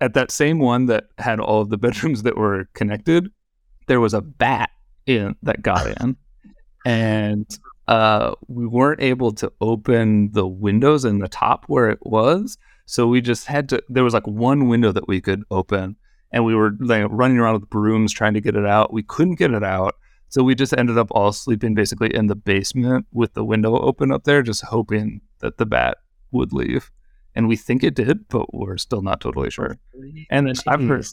at 0.01 0.15
that 0.15 0.31
same 0.31 0.59
one 0.59 0.87
that 0.87 1.07
had 1.19 1.41
all 1.41 1.61
of 1.61 1.71
the 1.71 1.77
bedrooms 1.79 2.23
that 2.23 2.37
were 2.37 2.69
connected, 2.75 3.31
there 3.87 4.01
was 4.01 4.15
a 4.15 4.21
bat 4.21 4.71
in 5.07 5.37
that 5.43 5.63
got 5.63 5.87
in, 6.01 6.17
and 6.87 7.47
uh, 7.89 8.35
we 8.49 8.67
weren't 8.67 9.03
able 9.03 9.33
to 9.33 9.53
open 9.61 10.33
the 10.33 10.47
windows 10.47 11.05
in 11.05 11.19
the 11.19 11.29
top 11.29 11.65
where 11.67 11.91
it 11.91 11.99
was. 12.03 12.57
So 12.87 13.07
we 13.07 13.21
just 13.21 13.47
had 13.47 13.69
to. 13.71 13.83
There 13.89 14.05
was 14.05 14.15
like 14.15 14.27
one 14.27 14.69
window 14.69 14.93
that 14.93 15.09
we 15.09 15.21
could 15.21 15.43
open, 15.51 15.97
and 16.35 16.45
we 16.45 16.55
were 16.55 16.73
like 16.81 17.07
running 17.09 17.39
around 17.39 17.55
with 17.55 17.71
brooms 17.71 18.13
trying 18.13 18.35
to 18.35 18.41
get 18.43 18.57
it 18.57 18.67
out. 18.67 18.93
We 18.93 19.03
couldn't 19.03 19.37
get 19.37 19.53
it 19.53 19.65
out, 19.65 19.95
so 20.29 20.43
we 20.43 20.55
just 20.55 20.75
ended 20.77 20.99
up 20.99 21.09
all 21.13 21.33
sleeping 21.33 21.75
basically 21.75 22.15
in 22.15 22.27
the 22.27 22.37
basement 22.37 23.07
with 23.13 23.33
the 23.33 23.45
window 23.45 23.79
open 23.79 24.13
up 24.13 24.25
there, 24.25 24.43
just 24.43 24.65
hoping 24.65 25.23
that 25.39 25.57
the 25.57 25.65
bat 25.65 25.97
would 26.31 26.53
leave 26.53 26.91
and 27.35 27.49
we 27.49 27.57
think 27.57 27.83
it 27.83 27.95
did, 27.95 28.29
but 28.29 28.53
we're 28.55 28.79
still 28.79 29.03
not 29.03 29.21
totally 29.21 29.51
sure. 29.51 29.77
And 30.31 30.47
then 30.47 30.55
Jeez. 30.55 30.63
I've 30.67 30.87
heard, 30.87 31.07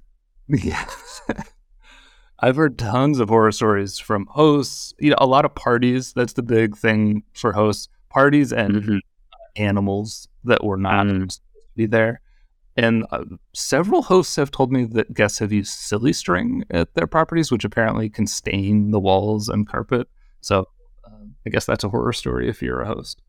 yeah, 0.48 0.86
I've 2.40 2.56
heard 2.56 2.78
tons 2.78 3.20
of 3.20 3.30
horror 3.30 3.52
stories 3.52 3.98
from 3.98 4.28
hosts. 4.30 4.94
You 5.00 5.12
know, 5.12 5.18
a 5.20 5.26
lot 5.26 5.46
of 5.46 5.56
parties. 5.56 6.14
That's 6.14 6.34
the 6.34 6.44
big 6.44 6.78
thing 6.78 7.24
for 7.34 7.54
hosts: 7.54 7.90
parties 8.10 8.54
and 8.54 8.76
mm-hmm. 8.76 8.98
animals 9.56 10.28
that 10.44 10.64
were 10.64 10.78
not 10.78 11.08
mm. 11.08 11.14
supposed 11.14 11.38
to 11.38 11.42
be 11.76 11.86
there. 11.88 12.21
And 12.78 13.06
uh, 13.12 13.26
several 13.54 14.02
hosts 14.02 14.36
have 14.38 14.52
told 14.52 14.72
me 14.72 14.86
that 14.86 15.14
guests 15.14 15.40
have 15.40 15.52
used 15.52 15.72
silly 15.72 16.14
string 16.14 16.64
at 16.70 16.94
their 16.94 17.08
properties, 17.08 17.52
which 17.52 17.66
apparently 17.66 18.10
can 18.10 18.28
stain 18.28 18.92
the 18.92 19.00
walls 19.00 19.50
and 19.50 19.68
carpet. 19.68 20.08
So 20.40 20.68
uh, 21.06 21.26
I 21.46 21.50
guess 21.50 21.66
that's 21.66 21.84
a 21.84 21.90
horror 21.90 22.14
story 22.14 22.50
if 22.50 22.62
you're 22.62 22.82
a 22.82 22.88
host. 22.88 23.22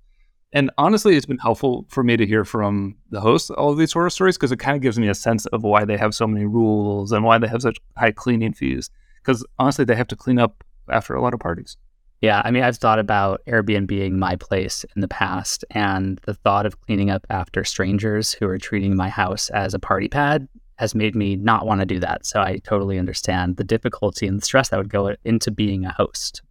And 0.52 0.70
honestly, 0.76 1.16
it's 1.16 1.26
been 1.26 1.38
helpful 1.38 1.86
for 1.88 2.04
me 2.04 2.16
to 2.16 2.26
hear 2.26 2.44
from 2.44 2.96
the 3.10 3.20
hosts 3.20 3.50
all 3.50 3.70
of 3.70 3.78
these 3.78 3.92
horror 3.92 4.10
stories 4.10 4.36
because 4.36 4.52
it 4.52 4.58
kind 4.58 4.76
of 4.76 4.82
gives 4.82 4.98
me 4.98 5.08
a 5.08 5.14
sense 5.14 5.46
of 5.46 5.62
why 5.62 5.84
they 5.84 5.96
have 5.96 6.14
so 6.14 6.26
many 6.26 6.44
rules 6.44 7.10
and 7.10 7.24
why 7.24 7.38
they 7.38 7.48
have 7.48 7.62
such 7.62 7.78
high 7.96 8.12
cleaning 8.12 8.52
fees. 8.52 8.90
Because 9.22 9.46
honestly, 9.58 9.84
they 9.84 9.96
have 9.96 10.08
to 10.08 10.16
clean 10.16 10.38
up 10.38 10.62
after 10.90 11.14
a 11.14 11.22
lot 11.22 11.32
of 11.32 11.40
parties. 11.40 11.76
Yeah, 12.22 12.40
I 12.44 12.52
mean, 12.52 12.62
I've 12.62 12.76
thought 12.76 13.00
about 13.00 13.42
Airbnb 13.48 13.88
being 13.88 14.16
my 14.16 14.36
place 14.36 14.84
in 14.94 15.02
the 15.02 15.08
past, 15.08 15.64
and 15.72 16.20
the 16.24 16.34
thought 16.34 16.66
of 16.66 16.80
cleaning 16.80 17.10
up 17.10 17.26
after 17.30 17.64
strangers 17.64 18.32
who 18.32 18.46
are 18.46 18.58
treating 18.58 18.94
my 18.94 19.08
house 19.08 19.50
as 19.50 19.74
a 19.74 19.80
party 19.80 20.08
pad 20.08 20.46
has 20.76 20.94
made 20.94 21.16
me 21.16 21.34
not 21.34 21.66
want 21.66 21.80
to 21.80 21.86
do 21.86 21.98
that. 21.98 22.24
So 22.24 22.40
I 22.40 22.58
totally 22.58 22.96
understand 22.96 23.56
the 23.56 23.64
difficulty 23.64 24.28
and 24.28 24.38
the 24.38 24.44
stress 24.44 24.68
that 24.68 24.76
would 24.78 24.88
go 24.88 25.16
into 25.24 25.50
being 25.50 25.84
a 25.84 25.92
host. 25.92 26.42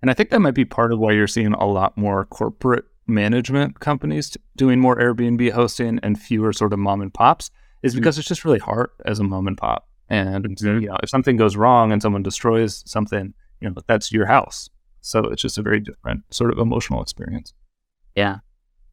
And 0.00 0.10
I 0.10 0.14
think 0.14 0.30
that 0.30 0.40
might 0.40 0.54
be 0.54 0.64
part 0.64 0.90
of 0.90 0.98
why 0.98 1.12
you're 1.12 1.26
seeing 1.26 1.52
a 1.52 1.66
lot 1.66 1.98
more 1.98 2.24
corporate 2.24 2.86
management 3.06 3.80
companies 3.80 4.36
doing 4.56 4.80
more 4.80 4.96
Airbnb 4.96 5.50
hosting 5.52 6.00
and 6.02 6.18
fewer 6.18 6.54
sort 6.54 6.72
of 6.72 6.78
mom 6.78 7.02
and 7.02 7.12
pops 7.12 7.50
is 7.82 7.92
mm-hmm. 7.92 8.00
because 8.00 8.14
mm-hmm. 8.14 8.20
it's 8.20 8.28
just 8.28 8.44
really 8.46 8.58
hard 8.58 8.88
as 9.04 9.18
a 9.18 9.24
mom 9.24 9.46
and 9.46 9.58
pop. 9.58 9.86
And 10.08 10.44
mm-hmm. 10.44 10.80
you 10.80 10.88
know, 10.88 10.96
if 11.02 11.10
something 11.10 11.36
goes 11.36 11.56
wrong 11.56 11.92
and 11.92 12.00
someone 12.00 12.22
destroys 12.22 12.82
something, 12.86 13.34
you 13.60 13.68
know, 13.68 13.76
that's 13.86 14.10
your 14.10 14.24
house. 14.24 14.70
So 15.00 15.24
it's 15.26 15.42
just 15.42 15.58
a 15.58 15.62
very 15.62 15.80
different 15.80 16.22
sort 16.32 16.52
of 16.52 16.58
emotional 16.58 17.02
experience. 17.02 17.54
Yeah. 18.14 18.38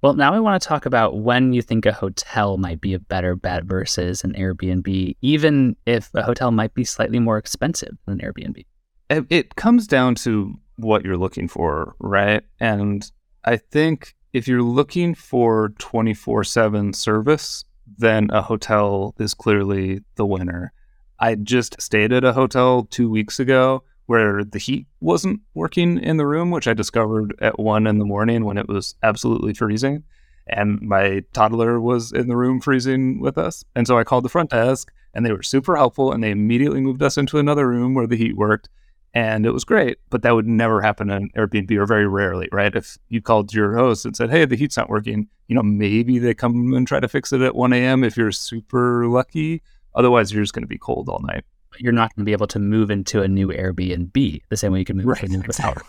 Well, 0.01 0.13
now 0.13 0.33
I 0.33 0.39
want 0.39 0.61
to 0.61 0.67
talk 0.67 0.85
about 0.85 1.19
when 1.19 1.53
you 1.53 1.61
think 1.61 1.85
a 1.85 1.91
hotel 1.91 2.57
might 2.57 2.79
be 2.79 2.93
a 2.93 2.99
better 2.99 3.35
bet 3.35 3.63
versus 3.63 4.23
an 4.23 4.33
Airbnb, 4.33 5.17
even 5.21 5.75
if 5.85 6.13
a 6.13 6.21
hotel 6.21 6.51
might 6.51 6.73
be 6.75 6.83
slightly 6.83 7.19
more 7.19 7.37
expensive 7.37 7.97
than 8.05 8.19
Airbnb. 8.19 8.63
It 9.09 9.55
comes 9.55 9.87
down 9.87 10.15
to 10.15 10.53
what 10.75 11.03
you're 11.03 11.17
looking 11.17 11.47
for, 11.47 11.95
right? 11.99 12.43
And 12.59 13.09
I 13.43 13.57
think 13.57 14.15
if 14.33 14.47
you're 14.47 14.61
looking 14.61 15.15
for 15.15 15.69
24 15.79 16.43
7 16.43 16.93
service, 16.93 17.63
then 17.97 18.29
a 18.31 18.41
hotel 18.41 19.15
is 19.17 19.33
clearly 19.33 20.01
the 20.15 20.25
winner. 20.25 20.73
I 21.19 21.35
just 21.35 21.81
stayed 21.81 22.13
at 22.13 22.23
a 22.23 22.33
hotel 22.33 22.83
two 22.83 23.09
weeks 23.09 23.39
ago 23.39 23.83
where 24.07 24.43
the 24.43 24.59
heat 24.59 24.87
wasn't 24.99 25.41
working 25.53 25.99
in 25.99 26.17
the 26.17 26.25
room, 26.25 26.51
which 26.51 26.67
I 26.67 26.73
discovered 26.73 27.35
at 27.39 27.59
one 27.59 27.87
in 27.87 27.99
the 27.99 28.05
morning 28.05 28.43
when 28.43 28.57
it 28.57 28.67
was 28.67 28.95
absolutely 29.03 29.53
freezing. 29.53 30.03
And 30.47 30.81
my 30.81 31.23
toddler 31.33 31.79
was 31.79 32.11
in 32.11 32.27
the 32.27 32.37
room 32.37 32.61
freezing 32.61 33.19
with 33.19 33.37
us. 33.37 33.63
And 33.75 33.85
so 33.85 33.97
I 33.97 34.03
called 34.03 34.23
the 34.23 34.29
front 34.29 34.49
desk 34.49 34.91
and 35.13 35.25
they 35.25 35.33
were 35.33 35.43
super 35.43 35.75
helpful 35.75 36.11
and 36.11 36.23
they 36.23 36.31
immediately 36.31 36.81
moved 36.81 37.03
us 37.03 37.17
into 37.17 37.37
another 37.37 37.67
room 37.67 37.93
where 37.93 38.07
the 38.07 38.15
heat 38.15 38.37
worked 38.37 38.69
and 39.13 39.45
it 39.45 39.51
was 39.51 39.63
great. 39.63 39.97
But 40.09 40.21
that 40.21 40.35
would 40.35 40.47
never 40.47 40.81
happen 40.81 41.09
in 41.09 41.29
Airbnb 41.31 41.71
or 41.71 41.85
very 41.85 42.07
rarely, 42.07 42.47
right? 42.51 42.75
If 42.75 42.97
you 43.09 43.21
called 43.21 43.53
your 43.53 43.75
host 43.75 44.05
and 44.05 44.15
said, 44.15 44.29
"Hey, 44.29 44.45
the 44.45 44.55
heat's 44.55 44.77
not 44.77 44.89
working," 44.89 45.27
you 45.47 45.55
know, 45.55 45.63
maybe 45.63 46.19
they 46.19 46.33
come 46.33 46.73
and 46.73 46.87
try 46.87 46.99
to 46.99 47.07
fix 47.07 47.33
it 47.33 47.41
at 47.41 47.55
1 47.55 47.73
a.m. 47.73 48.03
if 48.03 48.15
you're 48.15 48.31
super 48.31 49.07
lucky. 49.07 49.61
Otherwise, 49.95 50.31
you're 50.31 50.43
just 50.43 50.53
going 50.53 50.63
to 50.63 50.67
be 50.67 50.77
cold 50.77 51.09
all 51.09 51.19
night. 51.19 51.45
You're 51.79 51.93
not 51.93 52.15
going 52.15 52.23
to 52.23 52.25
be 52.25 52.31
able 52.31 52.47
to 52.47 52.59
move 52.59 52.91
into 52.91 53.21
a 53.21 53.27
new 53.27 53.49
Airbnb 53.49 54.41
the 54.49 54.57
same 54.57 54.71
way 54.71 54.79
you 54.79 54.85
can 54.85 54.97
move 54.97 55.05
right, 55.05 55.23
into 55.23 55.35
a 55.35 55.37
new 55.37 55.43
exactly. 55.45 55.83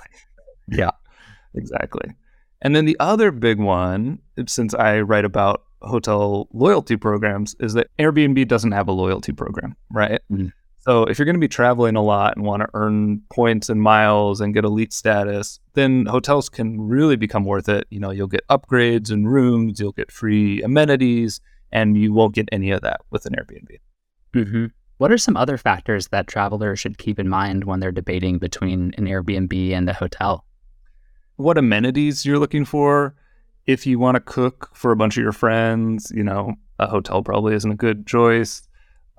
yeah, 0.69 0.91
exactly. 1.55 2.15
And 2.61 2.75
then 2.75 2.85
the 2.85 2.97
other 2.99 3.31
big 3.31 3.59
one, 3.59 4.19
since 4.47 4.75
I 4.75 5.01
write 5.01 5.25
about 5.25 5.63
hotel 5.83 6.49
loyalty 6.53 6.97
programs, 6.97 7.55
is 7.61 7.75
that 7.75 7.89
Airbnb 7.99 8.49
doesn't 8.49 8.73
have 8.73 8.89
a 8.89 8.93
loyalty 8.93 9.33
program, 9.33 9.77
right? 9.91 10.21
Mm-hmm. 10.31 10.49
So 10.81 11.03
if 11.05 11.19
you're 11.19 11.27
going 11.27 11.37
to 11.37 11.41
be 11.41 11.49
traveling 11.49 11.97
a 11.97 12.03
lot 12.03 12.37
and 12.37 12.47
want 12.47 12.63
to 12.63 12.69
earn 12.73 13.21
points 13.31 13.69
and 13.69 13.83
miles 13.83 14.41
and 14.41 14.55
get 14.55 14.65
elite 14.65 14.93
status, 14.93 15.61
then 15.75 16.07
hotels 16.07 16.49
can 16.49 16.81
really 16.81 17.17
become 17.17 17.45
worth 17.45 17.69
it. 17.69 17.87
You 17.91 18.01
know, 18.01 18.11
you'll 18.11 18.27
get 18.27 18.47
upgrades 18.49 19.11
and 19.11 19.31
rooms, 19.31 19.79
you'll 19.79 19.93
get 19.93 20.11
free 20.11 20.63
amenities, 20.63 21.41
and 21.71 21.97
you 21.97 22.13
won't 22.13 22.35
get 22.35 22.49
any 22.53 22.71
of 22.71 22.81
that 22.83 23.01
with 23.11 23.27
an 23.27 23.35
Airbnb. 23.35 23.77
Mm-hmm. 24.35 24.67
What 24.99 25.13
are 25.13 25.19
some 25.19 25.37
other 25.37 25.57
factors 25.57 26.09
that 26.09 26.27
travelers 26.27 26.81
should 26.81 26.99
keep 26.99 27.19
in 27.19 27.29
mind 27.29 27.65
when 27.65 27.81
they're 27.81 27.93
debating 27.93 28.39
between 28.39 28.93
an 28.99 29.07
Airbnb 29.07 29.73
and 29.73 29.89
a 29.89 29.93
hotel? 29.93 30.45
What 31.37 31.57
amenities 31.57 32.27
you're 32.27 32.39
looking 32.39 32.65
for. 32.65 33.15
If 33.67 33.87
you 33.87 33.99
want 33.99 34.17
to 34.17 34.21
cook 34.21 34.71
for 34.75 34.91
a 34.91 34.97
bunch 34.97 35.17
of 35.17 35.23
your 35.23 35.33
friends, 35.33 36.11
you 36.15 36.25
know, 36.25 36.55
a 36.79 36.89
hotel 36.89 37.23
probably 37.23 37.55
isn't 37.55 37.71
a 37.71 37.77
good 37.77 38.07
choice. 38.07 38.67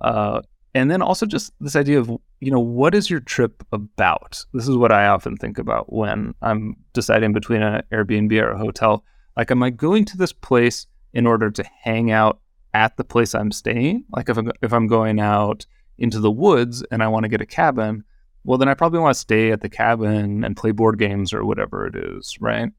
Uh, 0.02 0.42
and 0.74 0.92
then 0.92 1.02
also 1.02 1.26
just 1.26 1.54
this 1.60 1.76
idea 1.76 2.00
of 2.00 2.10
you 2.40 2.52
know 2.52 2.60
what 2.60 2.94
is 2.96 3.10
your 3.10 3.20
trip 3.20 3.66
about 3.72 4.46
this 4.54 4.68
is 4.68 4.78
what 4.78 4.92
i 4.92 5.08
often 5.08 5.36
think 5.36 5.58
about 5.58 5.92
when 5.92 6.34
i'm 6.42 6.76
deciding 6.94 7.34
between 7.34 7.62
an 7.62 7.82
airbnb 7.92 8.32
or 8.42 8.52
a 8.52 8.58
hotel 8.58 9.04
like 9.36 9.52
am 9.52 9.64
i 9.64 9.70
going 9.70 10.06
to 10.06 10.18
this 10.18 10.32
place 10.32 10.88
in 11.14 11.26
order 11.26 11.50
to 11.50 11.64
hang 11.82 12.12
out 12.12 12.40
at 12.74 12.96
the 12.98 13.04
place 13.04 13.34
i'm 13.34 13.52
staying 13.52 14.04
like 14.12 14.30
if 14.30 14.38
i'm, 14.38 14.52
if 14.62 14.74
I'm 14.74 14.88
going 14.88 15.20
out 15.20 15.66
into 15.98 16.20
the 16.20 16.32
woods 16.32 16.84
and 16.92 17.04
i 17.04 17.08
want 17.08 17.24
to 17.24 17.30
get 17.30 17.42
a 17.42 17.46
cabin 17.46 18.04
well 18.44 18.58
then 18.58 18.70
i 18.70 18.74
probably 18.74 19.00
want 19.00 19.16
to 19.16 19.20
stay 19.20 19.52
at 19.52 19.62
the 19.62 19.70
cabin 19.70 20.44
and 20.44 20.56
play 20.56 20.72
board 20.72 21.00
games 21.00 21.34
or 21.34 21.46
whatever 21.46 21.86
it 21.88 21.96
is 21.96 22.38
right 22.40 22.70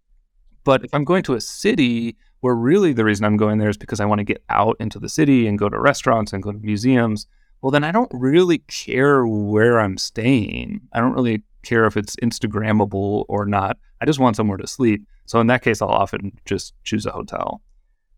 but 0.64 0.84
if 0.84 0.94
i'm 0.94 1.04
going 1.04 1.22
to 1.24 1.34
a 1.34 1.40
city 1.40 2.16
where 2.40 2.54
really 2.54 2.92
the 2.92 3.04
reason 3.04 3.24
i'm 3.24 3.36
going 3.36 3.58
there 3.58 3.68
is 3.68 3.76
because 3.76 4.00
i 4.00 4.04
want 4.04 4.18
to 4.18 4.24
get 4.24 4.42
out 4.48 4.76
into 4.80 4.98
the 4.98 5.08
city 5.08 5.46
and 5.46 5.58
go 5.58 5.68
to 5.68 5.78
restaurants 5.78 6.32
and 6.32 6.42
go 6.42 6.52
to 6.52 6.58
museums 6.58 7.26
well, 7.60 7.70
then 7.70 7.84
I 7.84 7.92
don't 7.92 8.10
really 8.12 8.58
care 8.58 9.26
where 9.26 9.80
I'm 9.80 9.98
staying. 9.98 10.80
I 10.92 11.00
don't 11.00 11.12
really 11.12 11.42
care 11.62 11.84
if 11.84 11.96
it's 11.96 12.16
Instagrammable 12.16 13.26
or 13.28 13.44
not. 13.44 13.76
I 14.00 14.06
just 14.06 14.18
want 14.18 14.36
somewhere 14.36 14.56
to 14.58 14.66
sleep. 14.66 15.06
So 15.26 15.40
in 15.40 15.46
that 15.48 15.62
case, 15.62 15.82
I'll 15.82 15.88
often 15.88 16.32
just 16.46 16.74
choose 16.84 17.04
a 17.04 17.10
hotel. 17.10 17.60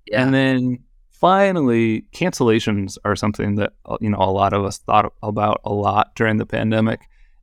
Yeah. 0.07 0.23
And 0.23 0.35
then 0.35 0.79
finally, 1.23 2.05
cancellations 2.12 2.99
are 3.05 3.14
something 3.14 3.55
that 3.55 3.73
uh, 3.87 3.97
you 4.00 4.11
know 4.11 4.19
a 4.19 4.31
lot 4.31 4.52
of 4.52 4.64
us 4.64 4.79
thought 4.79 5.11
about 5.23 5.61
a 5.64 5.73
lot 5.73 6.14
during 6.17 6.37
the 6.37 6.45
pandemic. 6.45 7.00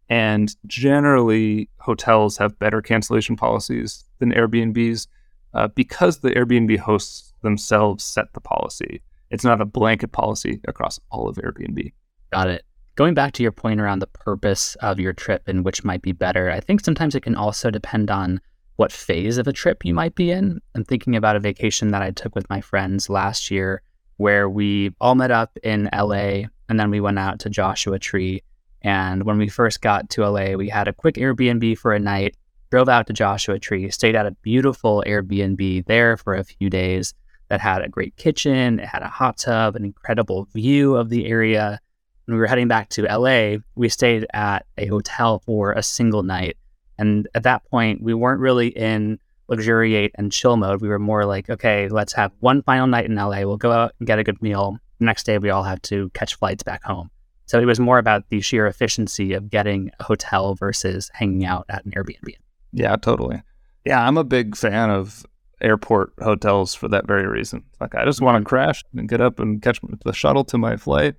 And 0.10 0.54
generally, 0.68 1.70
hotels 1.80 2.38
have 2.38 2.60
better 2.60 2.82
cancellation 2.82 3.36
policies 3.36 4.04
than 4.20 4.34
Airbnbs 4.34 5.08
uh, 5.54 5.70
because 5.70 6.20
the 6.20 6.32
Airbnb 6.32 6.78
hosts 6.80 7.34
themselves 7.42 8.04
set 8.04 8.34
the 8.34 8.42
policy. 8.42 9.02
It's 9.32 9.44
not 9.44 9.62
a 9.62 9.66
blanket 9.66 10.12
policy 10.12 10.60
across 10.68 11.00
all 11.12 11.30
of 11.30 11.38
Airbnb. 11.38 11.94
Got 12.34 12.50
it. 12.50 12.66
Going 12.96 13.14
back 13.14 13.32
to 13.34 13.44
your 13.44 13.52
point 13.52 13.80
around 13.80 14.00
the 14.00 14.08
purpose 14.08 14.76
of 14.82 15.00
your 15.00 15.14
trip 15.14 15.48
and 15.48 15.64
which 15.64 15.86
might 15.86 16.02
be 16.02 16.12
better, 16.12 16.50
I 16.50 16.60
think 16.60 16.84
sometimes 16.84 17.16
it 17.16 17.24
can 17.24 17.36
also 17.36 17.70
depend 17.70 18.12
on 18.12 18.42
what 18.80 18.94
phase 18.94 19.38
of 19.38 19.46
a 19.46 19.52
trip 19.52 19.84
you 19.84 19.94
might 19.94 20.16
be 20.16 20.32
in. 20.32 20.62
I'm 20.74 20.86
thinking 20.86 21.18
about 21.18 21.36
a 21.36 21.42
vacation 21.42 21.90
that 21.90 22.02
I 22.02 22.12
took 22.12 22.34
with 22.34 22.50
my 22.50 22.62
friends 22.62 23.10
last 23.10 23.52
year 23.52 23.82
where 24.16 24.50
we 24.50 24.96
all 25.02 25.16
met 25.16 25.32
up 25.32 25.58
in 25.64 25.90
LA 25.94 26.44
and 26.70 26.80
then 26.80 26.90
we 26.90 27.02
went 27.02 27.20
out 27.20 27.40
to 27.40 27.50
Joshua 27.50 28.00
Tree. 28.00 28.42
And 28.82 29.24
when 29.24 29.38
we 29.38 29.50
first 29.50 29.82
got 29.82 30.10
to 30.12 30.26
LA, 30.26 30.54
we 30.54 30.70
had 30.70 30.88
a 30.88 30.94
quick 30.94 31.16
Airbnb 31.16 31.78
for 31.78 31.92
a 31.92 32.00
night, 32.00 32.38
drove 32.72 32.88
out 32.88 33.08
to 33.08 33.14
Joshua 33.14 33.60
Tree, 33.60 33.90
stayed 33.92 34.16
at 34.16 34.26
a 34.26 34.32
beautiful 34.44 35.04
Airbnb 35.06 35.86
there 35.86 36.16
for 36.16 36.36
a 36.36 36.46
few 36.46 36.70
days 36.70 37.14
that 37.50 37.60
had 37.60 37.82
a 37.82 37.90
great 37.90 38.16
kitchen, 38.16 38.80
it 38.80 38.88
had 38.88 39.02
a 39.02 39.10
hot 39.10 39.40
tub, 39.40 39.76
an 39.76 39.84
incredible 39.84 40.48
view 40.54 40.96
of 40.96 41.10
the 41.10 41.26
area. 41.26 41.82
When 42.28 42.36
we 42.36 42.40
were 42.40 42.48
heading 42.48 42.70
back 42.70 42.88
to 42.92 43.04
LA, 43.04 43.58
we 43.76 43.90
stayed 43.90 44.26
at 44.34 44.66
a 44.78 44.86
hotel 44.86 45.40
for 45.40 45.74
a 45.74 45.84
single 45.84 46.24
night. 46.24 46.56
And 47.00 47.28
at 47.34 47.44
that 47.44 47.64
point, 47.72 48.04
we 48.04 48.14
weren't 48.14 48.42
really 48.42 48.68
in 48.68 49.20
luxuriate 49.48 50.12
and 50.16 50.32
chill 50.32 50.58
mode. 50.58 50.82
We 50.82 50.90
were 50.90 51.00
more 51.00 51.26
like, 51.26 51.50
okay, 51.50 51.88
let's 51.88 52.14
have 52.14 52.32
one 52.42 52.62
final 52.62 52.88
night 52.88 53.06
in 53.06 53.16
LA. 53.16 53.40
We'll 53.40 53.58
go 53.58 53.72
out 53.72 53.94
and 54.00 54.06
get 54.06 54.20
a 54.20 54.24
good 54.24 54.42
meal. 54.42 54.78
The 55.00 55.06
next 55.06 55.24
day, 55.24 55.38
we 55.38 55.50
all 55.50 55.64
have 55.64 55.82
to 55.84 56.10
catch 56.14 56.36
flights 56.36 56.62
back 56.62 56.84
home. 56.84 57.10
So 57.46 57.60
it 57.60 57.66
was 57.66 57.80
more 57.80 57.98
about 57.98 58.30
the 58.30 58.42
sheer 58.42 58.68
efficiency 58.68 59.34
of 59.34 59.50
getting 59.50 59.92
a 60.00 60.04
hotel 60.04 60.54
versus 60.56 61.10
hanging 61.14 61.46
out 61.46 61.66
at 61.70 61.84
an 61.86 61.94
Airbnb. 61.96 62.36
Yeah, 62.74 62.96
totally. 62.98 63.42
Yeah, 63.86 64.06
I'm 64.06 64.18
a 64.18 64.24
big 64.24 64.56
fan 64.56 64.92
of 64.92 65.26
airport 65.62 66.14
hotels 66.22 66.76
for 66.76 66.88
that 66.90 67.08
very 67.08 67.26
reason. 67.26 67.64
Like, 67.80 67.96
I 67.96 68.06
just 68.06 68.22
want 68.22 68.36
to 68.36 68.40
mm-hmm. 68.40 68.50
crash 68.50 68.84
and 68.96 69.10
get 69.10 69.22
up 69.22 69.40
and 69.40 69.62
catch 69.62 69.80
the 70.04 70.14
shuttle 70.14 70.44
to 70.44 70.58
my 70.58 70.76
flight. 70.76 71.16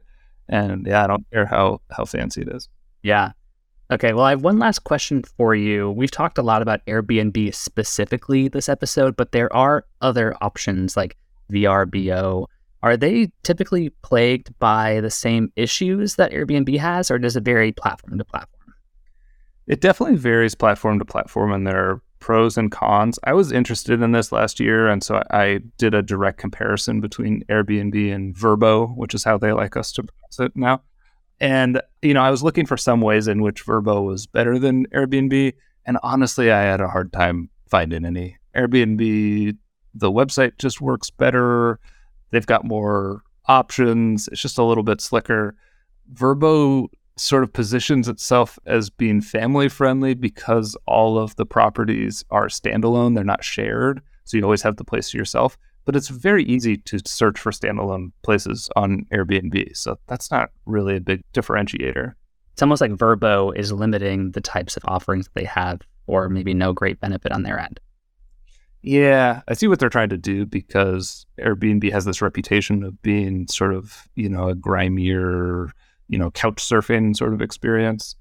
And 0.49 0.87
yeah, 0.87 1.05
I 1.05 1.07
don't 1.07 1.29
care 1.33 1.47
how, 1.47 1.81
how 1.91 2.05
fancy 2.05 2.43
it 2.43 2.49
is. 2.49 2.69
Yeah. 3.03 3.33
Okay, 3.93 4.13
well, 4.13 4.25
I 4.25 4.31
have 4.31 4.45
one 4.45 4.61
last 4.61 4.85
question 4.85 5.25
for 5.25 5.53
you. 5.53 5.91
We've 5.91 6.13
talked 6.13 6.39
a 6.39 6.43
lot 6.43 6.63
about 6.63 6.85
Airbnb 6.87 7.53
specifically 7.53 8.47
this 8.47 8.69
episode, 8.69 9.17
but 9.17 9.33
there 9.33 9.53
are 9.53 9.85
other 10.01 10.37
options 10.41 10.97
like 10.97 11.17
VRBO. 11.53 12.47
Are 12.85 12.97
they 12.97 13.33
typically 13.43 13.91
plagued 14.03 14.57
by 14.61 15.01
the 15.01 15.11
same 15.11 15.53
issues 15.57 16.15
that 16.15 16.31
Airbnb 16.31 16.79
has, 16.79 17.11
or 17.11 17.19
does 17.19 17.35
it 17.35 17.43
vary 17.43 17.73
platform 17.73 18.17
to 18.19 18.25
platform? 18.25 18.75
It 19.67 19.81
definitely 19.81 20.17
varies 20.19 20.55
platform 20.55 21.01
to 21.01 21.05
platform, 21.05 21.53
and 21.53 21.67
there 21.67 21.91
are 21.91 22.03
pros 22.21 22.57
and 22.57 22.71
cons. 22.71 23.19
I 23.25 23.33
was 23.33 23.51
interested 23.51 24.01
in 24.03 24.13
this 24.13 24.31
last 24.31 24.61
year, 24.61 24.87
and 24.87 25.03
so 25.03 25.21
I 25.33 25.63
did 25.79 25.95
a 25.95 26.03
direct 26.03 26.39
comparison 26.39 27.01
between 27.01 27.43
Airbnb 27.49 28.15
and 28.15 28.37
Vrbo, 28.37 28.97
which 28.97 29.15
is 29.15 29.25
how 29.25 29.37
they 29.37 29.53
like 29.53 29.77
us 29.77 29.91
to 29.93 30.05
pronounce 30.05 30.39
it 30.39 30.57
now. 30.57 30.83
And, 31.41 31.81
you 32.03 32.15
know, 32.15 32.23
I 32.23 32.31
was 32.31 32.43
looking 32.43 32.67
for 32.67 32.77
some 32.77 33.01
ways 33.01 33.27
in 33.27 33.43
which 33.43 33.65
Vrbo 33.65 34.05
was 34.05 34.27
better 34.27 34.59
than 34.59 34.87
Airbnb. 34.89 35.55
And 35.87 35.99
honestly, 36.03 36.53
I 36.53 36.63
had 36.63 36.81
a 36.81 36.89
hard 36.89 37.13
time 37.13 37.49
finding 37.69 38.05
any. 38.05 38.37
Airbnb, 38.55 39.57
the 39.95 40.13
website 40.13 40.59
just 40.59 40.81
works 40.81 41.09
better. 41.09 41.81
They've 42.31 42.47
got 42.47 42.65
more 42.65 43.23
options. 43.47 44.29
It's 44.29 44.43
just 44.43 44.59
a 44.59 44.65
little 44.65 44.85
bit 44.85 45.01
slicker. 45.01 45.57
Vrbo 46.13 46.89
sort 47.17 47.43
of 47.43 47.53
positions 47.53 48.09
itself 48.09 48.59
as 48.67 48.91
being 48.91 49.21
family 49.21 49.69
friendly 49.69 50.15
because 50.15 50.77
all 50.87 51.19
of 51.19 51.37
the 51.37 51.47
properties 51.47 52.25
are 52.31 52.47
standalone, 52.47 53.15
they're 53.15 53.25
not 53.25 53.45
shared. 53.45 54.01
So 54.25 54.37
you 54.37 54.45
always 54.45 54.63
have 54.63 54.77
the 54.77 54.85
place 54.85 55.11
to 55.11 55.19
yourself 55.19 55.59
but 55.85 55.97
it's 55.97 56.09
very 56.09 56.45
easy 56.45 56.77
to 56.77 57.01
search 57.05 57.39
for 57.39 57.53
standalone 57.53 58.13
places 58.23 58.69
on 58.77 59.07
Airbnb. 59.13 59.77
So 59.77 59.99
that's 60.07 60.31
not 60.31 60.51
really 60.67 60.97
a 60.97 61.01
big 61.01 61.23
differentiator. 61.33 62.15
It's 62.53 62.63
almost 62.63 62.81
like 62.81 62.93
Vrbo 62.93 63.57
is 63.57 63.73
limiting 63.73 64.33
the 64.33 64.41
types 64.41 64.77
of 64.77 64.85
offerings 64.87 65.27
that 65.27 65.35
they 65.35 65.47
have, 65.47 65.81
or 66.07 66.29
maybe 66.29 66.55
no 66.55 66.73
great 66.73 67.01
benefit 67.01 67.33
on 67.33 67.43
their 67.43 67.59
end. 67.59 67.81
Yeah, 68.83 69.43
I 69.47 69.55
see 69.55 69.69
what 69.69 69.79
they're 69.79 69.91
trying 69.91 70.09
to 70.09 70.17
do 70.17 70.47
because 70.47 71.27
Airbnb 71.39 71.91
has 71.93 72.07
this 72.07 72.23
reputation 72.23 72.83
of 72.83 73.01
being 73.03 73.47
sort 73.49 73.75
of, 73.75 74.09
you 74.15 74.29
know, 74.29 74.49
a 74.49 74.55
grimier, 74.55 75.71
you 76.09 76.19
know, 76.19 76.31
couch 76.31 76.57
surfing 76.57 77.15
sort 77.15 77.35
of 77.35 77.43
experience. 77.43 78.17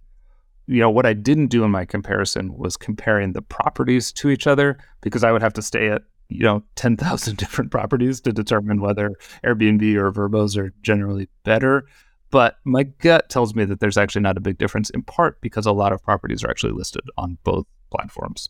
You 0.67 0.81
know, 0.81 0.89
what 0.89 1.05
I 1.05 1.13
didn't 1.13 1.47
do 1.47 1.63
in 1.63 1.71
my 1.71 1.85
comparison 1.85 2.53
was 2.57 2.77
comparing 2.77 3.33
the 3.33 3.41
properties 3.41 4.11
to 4.13 4.29
each 4.29 4.47
other 4.47 4.77
because 5.01 5.23
I 5.23 5.31
would 5.31 5.41
have 5.41 5.53
to 5.53 5.61
stay 5.61 5.89
at 5.89 6.03
you 6.29 6.43
know 6.43 6.63
10,000 6.75 7.37
different 7.37 7.71
properties 7.71 8.21
to 8.21 8.31
determine 8.31 8.81
whether 8.81 9.15
Airbnb 9.43 9.95
or 9.95 10.11
Vrbos 10.11 10.57
are 10.57 10.73
generally 10.81 11.27
better. 11.43 11.85
But 12.31 12.57
my 12.63 12.83
gut 12.83 13.29
tells 13.29 13.55
me 13.55 13.65
that 13.65 13.79
there's 13.79 13.97
actually 13.97 14.21
not 14.21 14.37
a 14.37 14.41
big 14.41 14.59
difference, 14.59 14.91
in 14.91 15.01
part 15.01 15.41
because 15.41 15.65
a 15.65 15.71
lot 15.71 15.91
of 15.91 16.03
properties 16.03 16.43
are 16.43 16.49
actually 16.49 16.73
listed 16.73 17.01
on 17.17 17.39
both 17.43 17.65
platforms. 17.89 18.47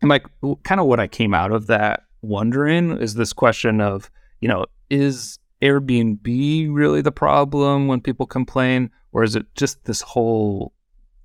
And 0.00 0.08
like 0.08 0.24
kind 0.62 0.80
of 0.80 0.86
what 0.86 1.00
I 1.00 1.08
came 1.08 1.34
out 1.34 1.50
of 1.50 1.66
that 1.66 2.04
wondering 2.22 2.96
is 2.98 3.14
this 3.14 3.32
question 3.32 3.80
of, 3.80 4.08
you 4.40 4.48
know, 4.48 4.66
is 4.88 5.40
Airbnb 5.60 6.68
really 6.72 7.00
the 7.00 7.10
problem 7.10 7.88
when 7.88 8.00
people 8.00 8.26
complain, 8.26 8.90
or 9.12 9.24
is 9.24 9.34
it 9.34 9.46
just 9.56 9.84
this 9.84 10.00
whole, 10.00 10.72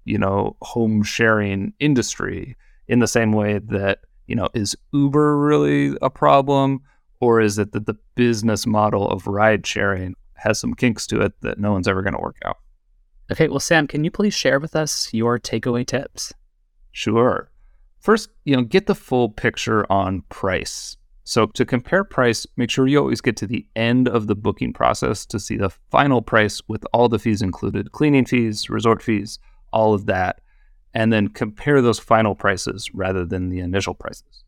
you 0.06 0.18
know, 0.18 0.58
home 0.64 1.04
sharing 1.04 1.74
industry 1.80 2.56
in 2.88 3.00
the 3.00 3.08
same 3.08 3.32
way 3.32 3.60
that 3.60 4.00
you 4.28 4.36
know, 4.36 4.50
is 4.54 4.76
Uber 4.92 5.38
really 5.38 5.98
a 6.02 6.10
problem? 6.10 6.82
Or 7.20 7.40
is 7.40 7.58
it 7.58 7.72
that 7.72 7.86
the 7.86 7.98
business 8.16 8.66
model 8.66 9.10
of 9.10 9.28
ride 9.28 9.66
sharing 9.66 10.16
has 10.36 10.60
some 10.60 10.74
kinks 10.74 11.08
to 11.08 11.22
it 11.22 11.34
that 11.42 11.58
no 11.58 11.72
one's 11.72 11.88
ever 11.88 12.02
going 12.02 12.16
to 12.16 12.22
work 12.22 12.38
out? 12.44 12.58
Okay, 13.32 13.48
well, 13.48 13.60
Sam, 13.60 13.88
can 13.88 14.04
you 14.04 14.12
please 14.12 14.34
share 14.34 14.60
with 14.60 14.76
us 14.76 15.14
your 15.14 15.40
takeaway 15.40 15.86
tips? 15.86 16.34
Sure. 16.92 17.50
First, 18.00 18.30
you 18.44 18.56
know, 18.56 18.64
get 18.64 18.88
the 18.88 18.96
full 18.96 19.30
picture 19.30 19.90
on 19.90 20.24
price. 20.24 20.98
So 21.24 21.46
to 21.48 21.64
compare 21.64 22.04
price, 22.04 22.46
make 22.58 22.70
sure 22.70 22.86
you 22.86 23.00
always 23.00 23.22
get 23.22 23.38
to 23.38 23.48
the 23.48 23.66
end 23.78 24.10
of 24.10 24.28
the 24.28 24.36
booking 24.36 24.74
process 24.74 25.26
to 25.28 25.40
see 25.40 25.56
the 25.56 25.70
final 25.90 26.22
price 26.22 26.62
with 26.68 26.86
all 26.92 27.08
the 27.08 27.20
fees 27.20 27.42
included, 27.42 27.94
cleaning 27.94 28.26
fees, 28.26 28.70
resort 28.70 29.02
fees, 29.02 29.40
all 29.72 29.94
of 29.94 30.06
that 30.08 30.42
and 30.94 31.12
then 31.12 31.28
compare 31.28 31.82
those 31.82 32.00
final 32.00 32.36
prices 32.36 32.90
rather 32.94 33.26
than 33.26 33.50
the 33.50 33.60
initial 33.60 33.94
prices. 33.94 34.44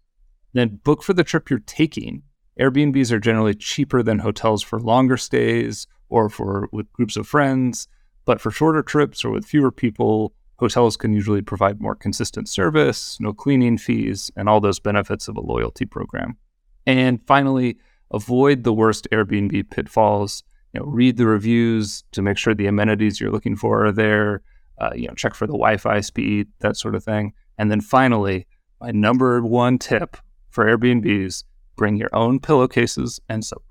Then 0.54 0.80
book 0.84 1.04
for 1.04 1.14
the 1.14 1.24
trip 1.24 1.50
you're 1.50 1.60
taking. 1.60 2.24
Airbnbs 2.60 3.12
are 3.12 3.20
generally 3.20 3.56
cheaper 3.56 4.02
than 4.02 4.20
hotels 4.20 4.64
for 4.64 4.80
longer 4.80 5.18
stays 5.18 5.88
or 6.10 6.30
for 6.30 6.70
with 6.72 6.92
groups 6.94 7.18
of 7.18 7.28
friends, 7.28 7.88
but 8.26 8.40
for 8.40 8.52
shorter 8.52 8.82
trips 8.82 9.26
or 9.26 9.32
with 9.32 9.46
fewer 9.46 9.72
people, 9.72 10.34
hotels 10.58 10.96
can 10.96 11.14
usually 11.14 11.42
provide 11.42 11.82
more 11.82 11.96
consistent 11.96 12.48
service, 12.48 13.18
no 13.20 13.34
cleaning 13.34 13.78
fees, 13.78 14.32
and 14.36 14.48
all 14.48 14.62
those 14.62 14.80
benefits 14.80 15.28
of 15.28 15.36
a 15.36 15.42
loyalty 15.42 15.86
program. 15.86 16.38
And 16.86 17.20
finally, 17.26 17.78
avoid 18.12 18.64
the 18.64 18.74
worst 18.74 19.08
Airbnb 19.12 19.70
pitfalls. 19.72 20.44
You 20.74 20.80
know, 20.82 20.86
read 20.86 21.18
the 21.18 21.26
reviews 21.26 22.04
to 22.12 22.22
make 22.22 22.38
sure 22.38 22.54
the 22.54 22.68
amenities 22.68 23.20
you're 23.20 23.32
looking 23.32 23.56
for 23.56 23.86
are 23.86 23.92
there 23.92 24.42
uh, 24.80 24.92
you 24.96 25.08
know, 25.08 25.14
check 25.14 25.34
for 25.34 25.48
the 25.48 25.54
Wi-Fi 25.54 26.02
speed, 26.02 26.48
that 26.60 26.78
sort 26.78 26.96
of 26.96 27.04
thing. 27.04 27.34
And 27.58 27.72
then 27.72 27.82
finally, 27.82 28.48
my 28.82 28.92
number 28.92 29.42
one 29.42 29.78
tip 29.78 30.18
for 30.50 30.66
Airbnbs: 30.66 31.44
bring 31.76 31.96
your 31.96 32.14
own 32.14 32.40
pillowcases 32.40 33.20
and 33.30 33.44
soap. 33.44 33.64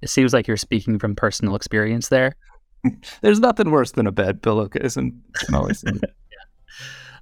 It 0.00 0.10
seems 0.10 0.32
like 0.32 0.46
you're 0.46 0.56
speaking 0.56 0.98
from 0.98 1.16
personal 1.16 1.56
experience 1.56 2.08
there. 2.08 2.36
There's 3.20 3.40
nothing 3.40 3.70
worse 3.70 3.92
than 3.92 4.06
a 4.06 4.12
bad 4.12 4.42
pillowcase, 4.42 4.96
and 4.96 5.20
always. 5.52 5.84
yeah. 5.86 6.08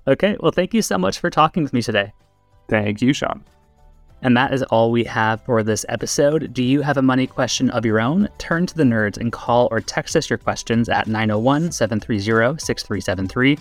Okay, 0.08 0.36
well, 0.40 0.52
thank 0.52 0.74
you 0.74 0.82
so 0.82 0.98
much 0.98 1.18
for 1.18 1.30
talking 1.30 1.62
with 1.62 1.72
me 1.72 1.82
today. 1.82 2.12
Thank 2.68 3.00
you, 3.00 3.12
Sean. 3.12 3.44
And 4.22 4.36
that 4.36 4.52
is 4.52 4.62
all 4.64 4.90
we 4.90 5.04
have 5.04 5.42
for 5.42 5.62
this 5.62 5.84
episode. 5.88 6.52
Do 6.52 6.62
you 6.62 6.80
have 6.82 6.96
a 6.96 7.02
money 7.02 7.26
question 7.26 7.70
of 7.70 7.84
your 7.84 8.00
own? 8.00 8.28
Turn 8.38 8.66
to 8.66 8.74
the 8.74 8.82
nerds 8.82 9.18
and 9.18 9.30
call 9.30 9.68
or 9.70 9.80
text 9.80 10.16
us 10.16 10.30
your 10.30 10.38
questions 10.38 10.88
at 10.88 11.06
901 11.06 11.72
730 11.72 12.58
6373. 12.58 13.58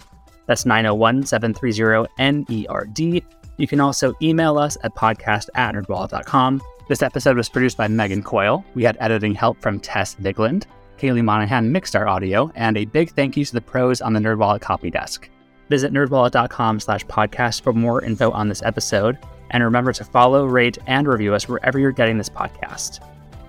That's 0.48 0.66
901 0.66 1.26
730 1.26 2.08
NERD. 2.20 3.24
You 3.58 3.68
can 3.68 3.80
also 3.80 4.14
email 4.22 4.58
us 4.58 4.78
at 4.84 4.96
podcast 4.96 5.50
at 5.56 5.76
nerdwallet.com. 5.76 6.62
This 6.88 7.02
episode 7.02 7.38
was 7.38 7.50
produced 7.50 7.78
by 7.78 7.88
Megan 7.88 8.22
Coyle. 8.22 8.64
We 8.76 8.84
had 8.84 8.98
editing 9.00 9.34
help 9.34 9.62
from 9.62 9.80
Tess 9.80 10.16
Vigland. 10.16 10.66
Kaylee 10.98 11.24
Monahan 11.24 11.72
mixed 11.72 11.96
our 11.96 12.08
audio, 12.08 12.52
and 12.56 12.78
a 12.78 12.86
big 12.86 13.12
thank 13.12 13.36
you 13.36 13.44
to 13.44 13.54
the 13.54 13.62
pros 13.62 14.02
on 14.02 14.14
the 14.14 14.20
NerdWallet 14.20 14.62
copy 14.62 14.90
desk. 14.90 15.30
Visit 15.70 15.92
nerdwallet.com 15.92 16.80
slash 16.80 17.06
podcast 17.06 17.62
for 17.64 17.74
more 17.74 18.04
info 18.04 18.32
on 18.32 18.48
this 18.48 18.62
episode. 18.62 19.18
And 19.56 19.64
remember 19.64 19.94
to 19.94 20.04
follow, 20.04 20.44
rate, 20.44 20.80
and 20.86 21.08
review 21.08 21.34
us 21.34 21.48
wherever 21.48 21.80
you're 21.80 21.94
getting 21.94 22.18
this 22.18 22.28
podcast. 22.28 23.00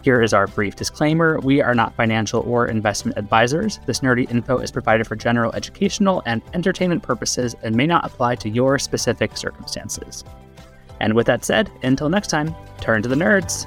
Here 0.03 0.23
is 0.23 0.33
our 0.33 0.47
brief 0.47 0.77
disclaimer 0.77 1.40
We 1.40 1.61
are 1.61 1.75
not 1.75 1.97
financial 1.97 2.42
or 2.42 2.69
investment 2.69 3.19
advisors. 3.19 3.81
This 3.87 3.99
nerdy 3.99 4.31
info 4.31 4.59
is 4.59 4.71
provided 4.71 5.09
for 5.09 5.16
general 5.16 5.53
educational 5.57 6.23
and 6.25 6.42
entertainment 6.55 7.03
purposes 7.03 7.57
and 7.64 7.75
may 7.75 7.88
not 7.88 8.05
apply 8.05 8.37
to 8.37 8.49
your 8.49 8.79
specific 8.79 9.37
circumstances. 9.37 10.23
And 11.01 11.14
with 11.14 11.27
that 11.27 11.45
said, 11.45 11.73
until 11.83 12.09
next 12.09 12.29
time, 12.29 12.55
turn 12.81 13.03
to 13.03 13.09
the 13.09 13.16
nerds. 13.16 13.66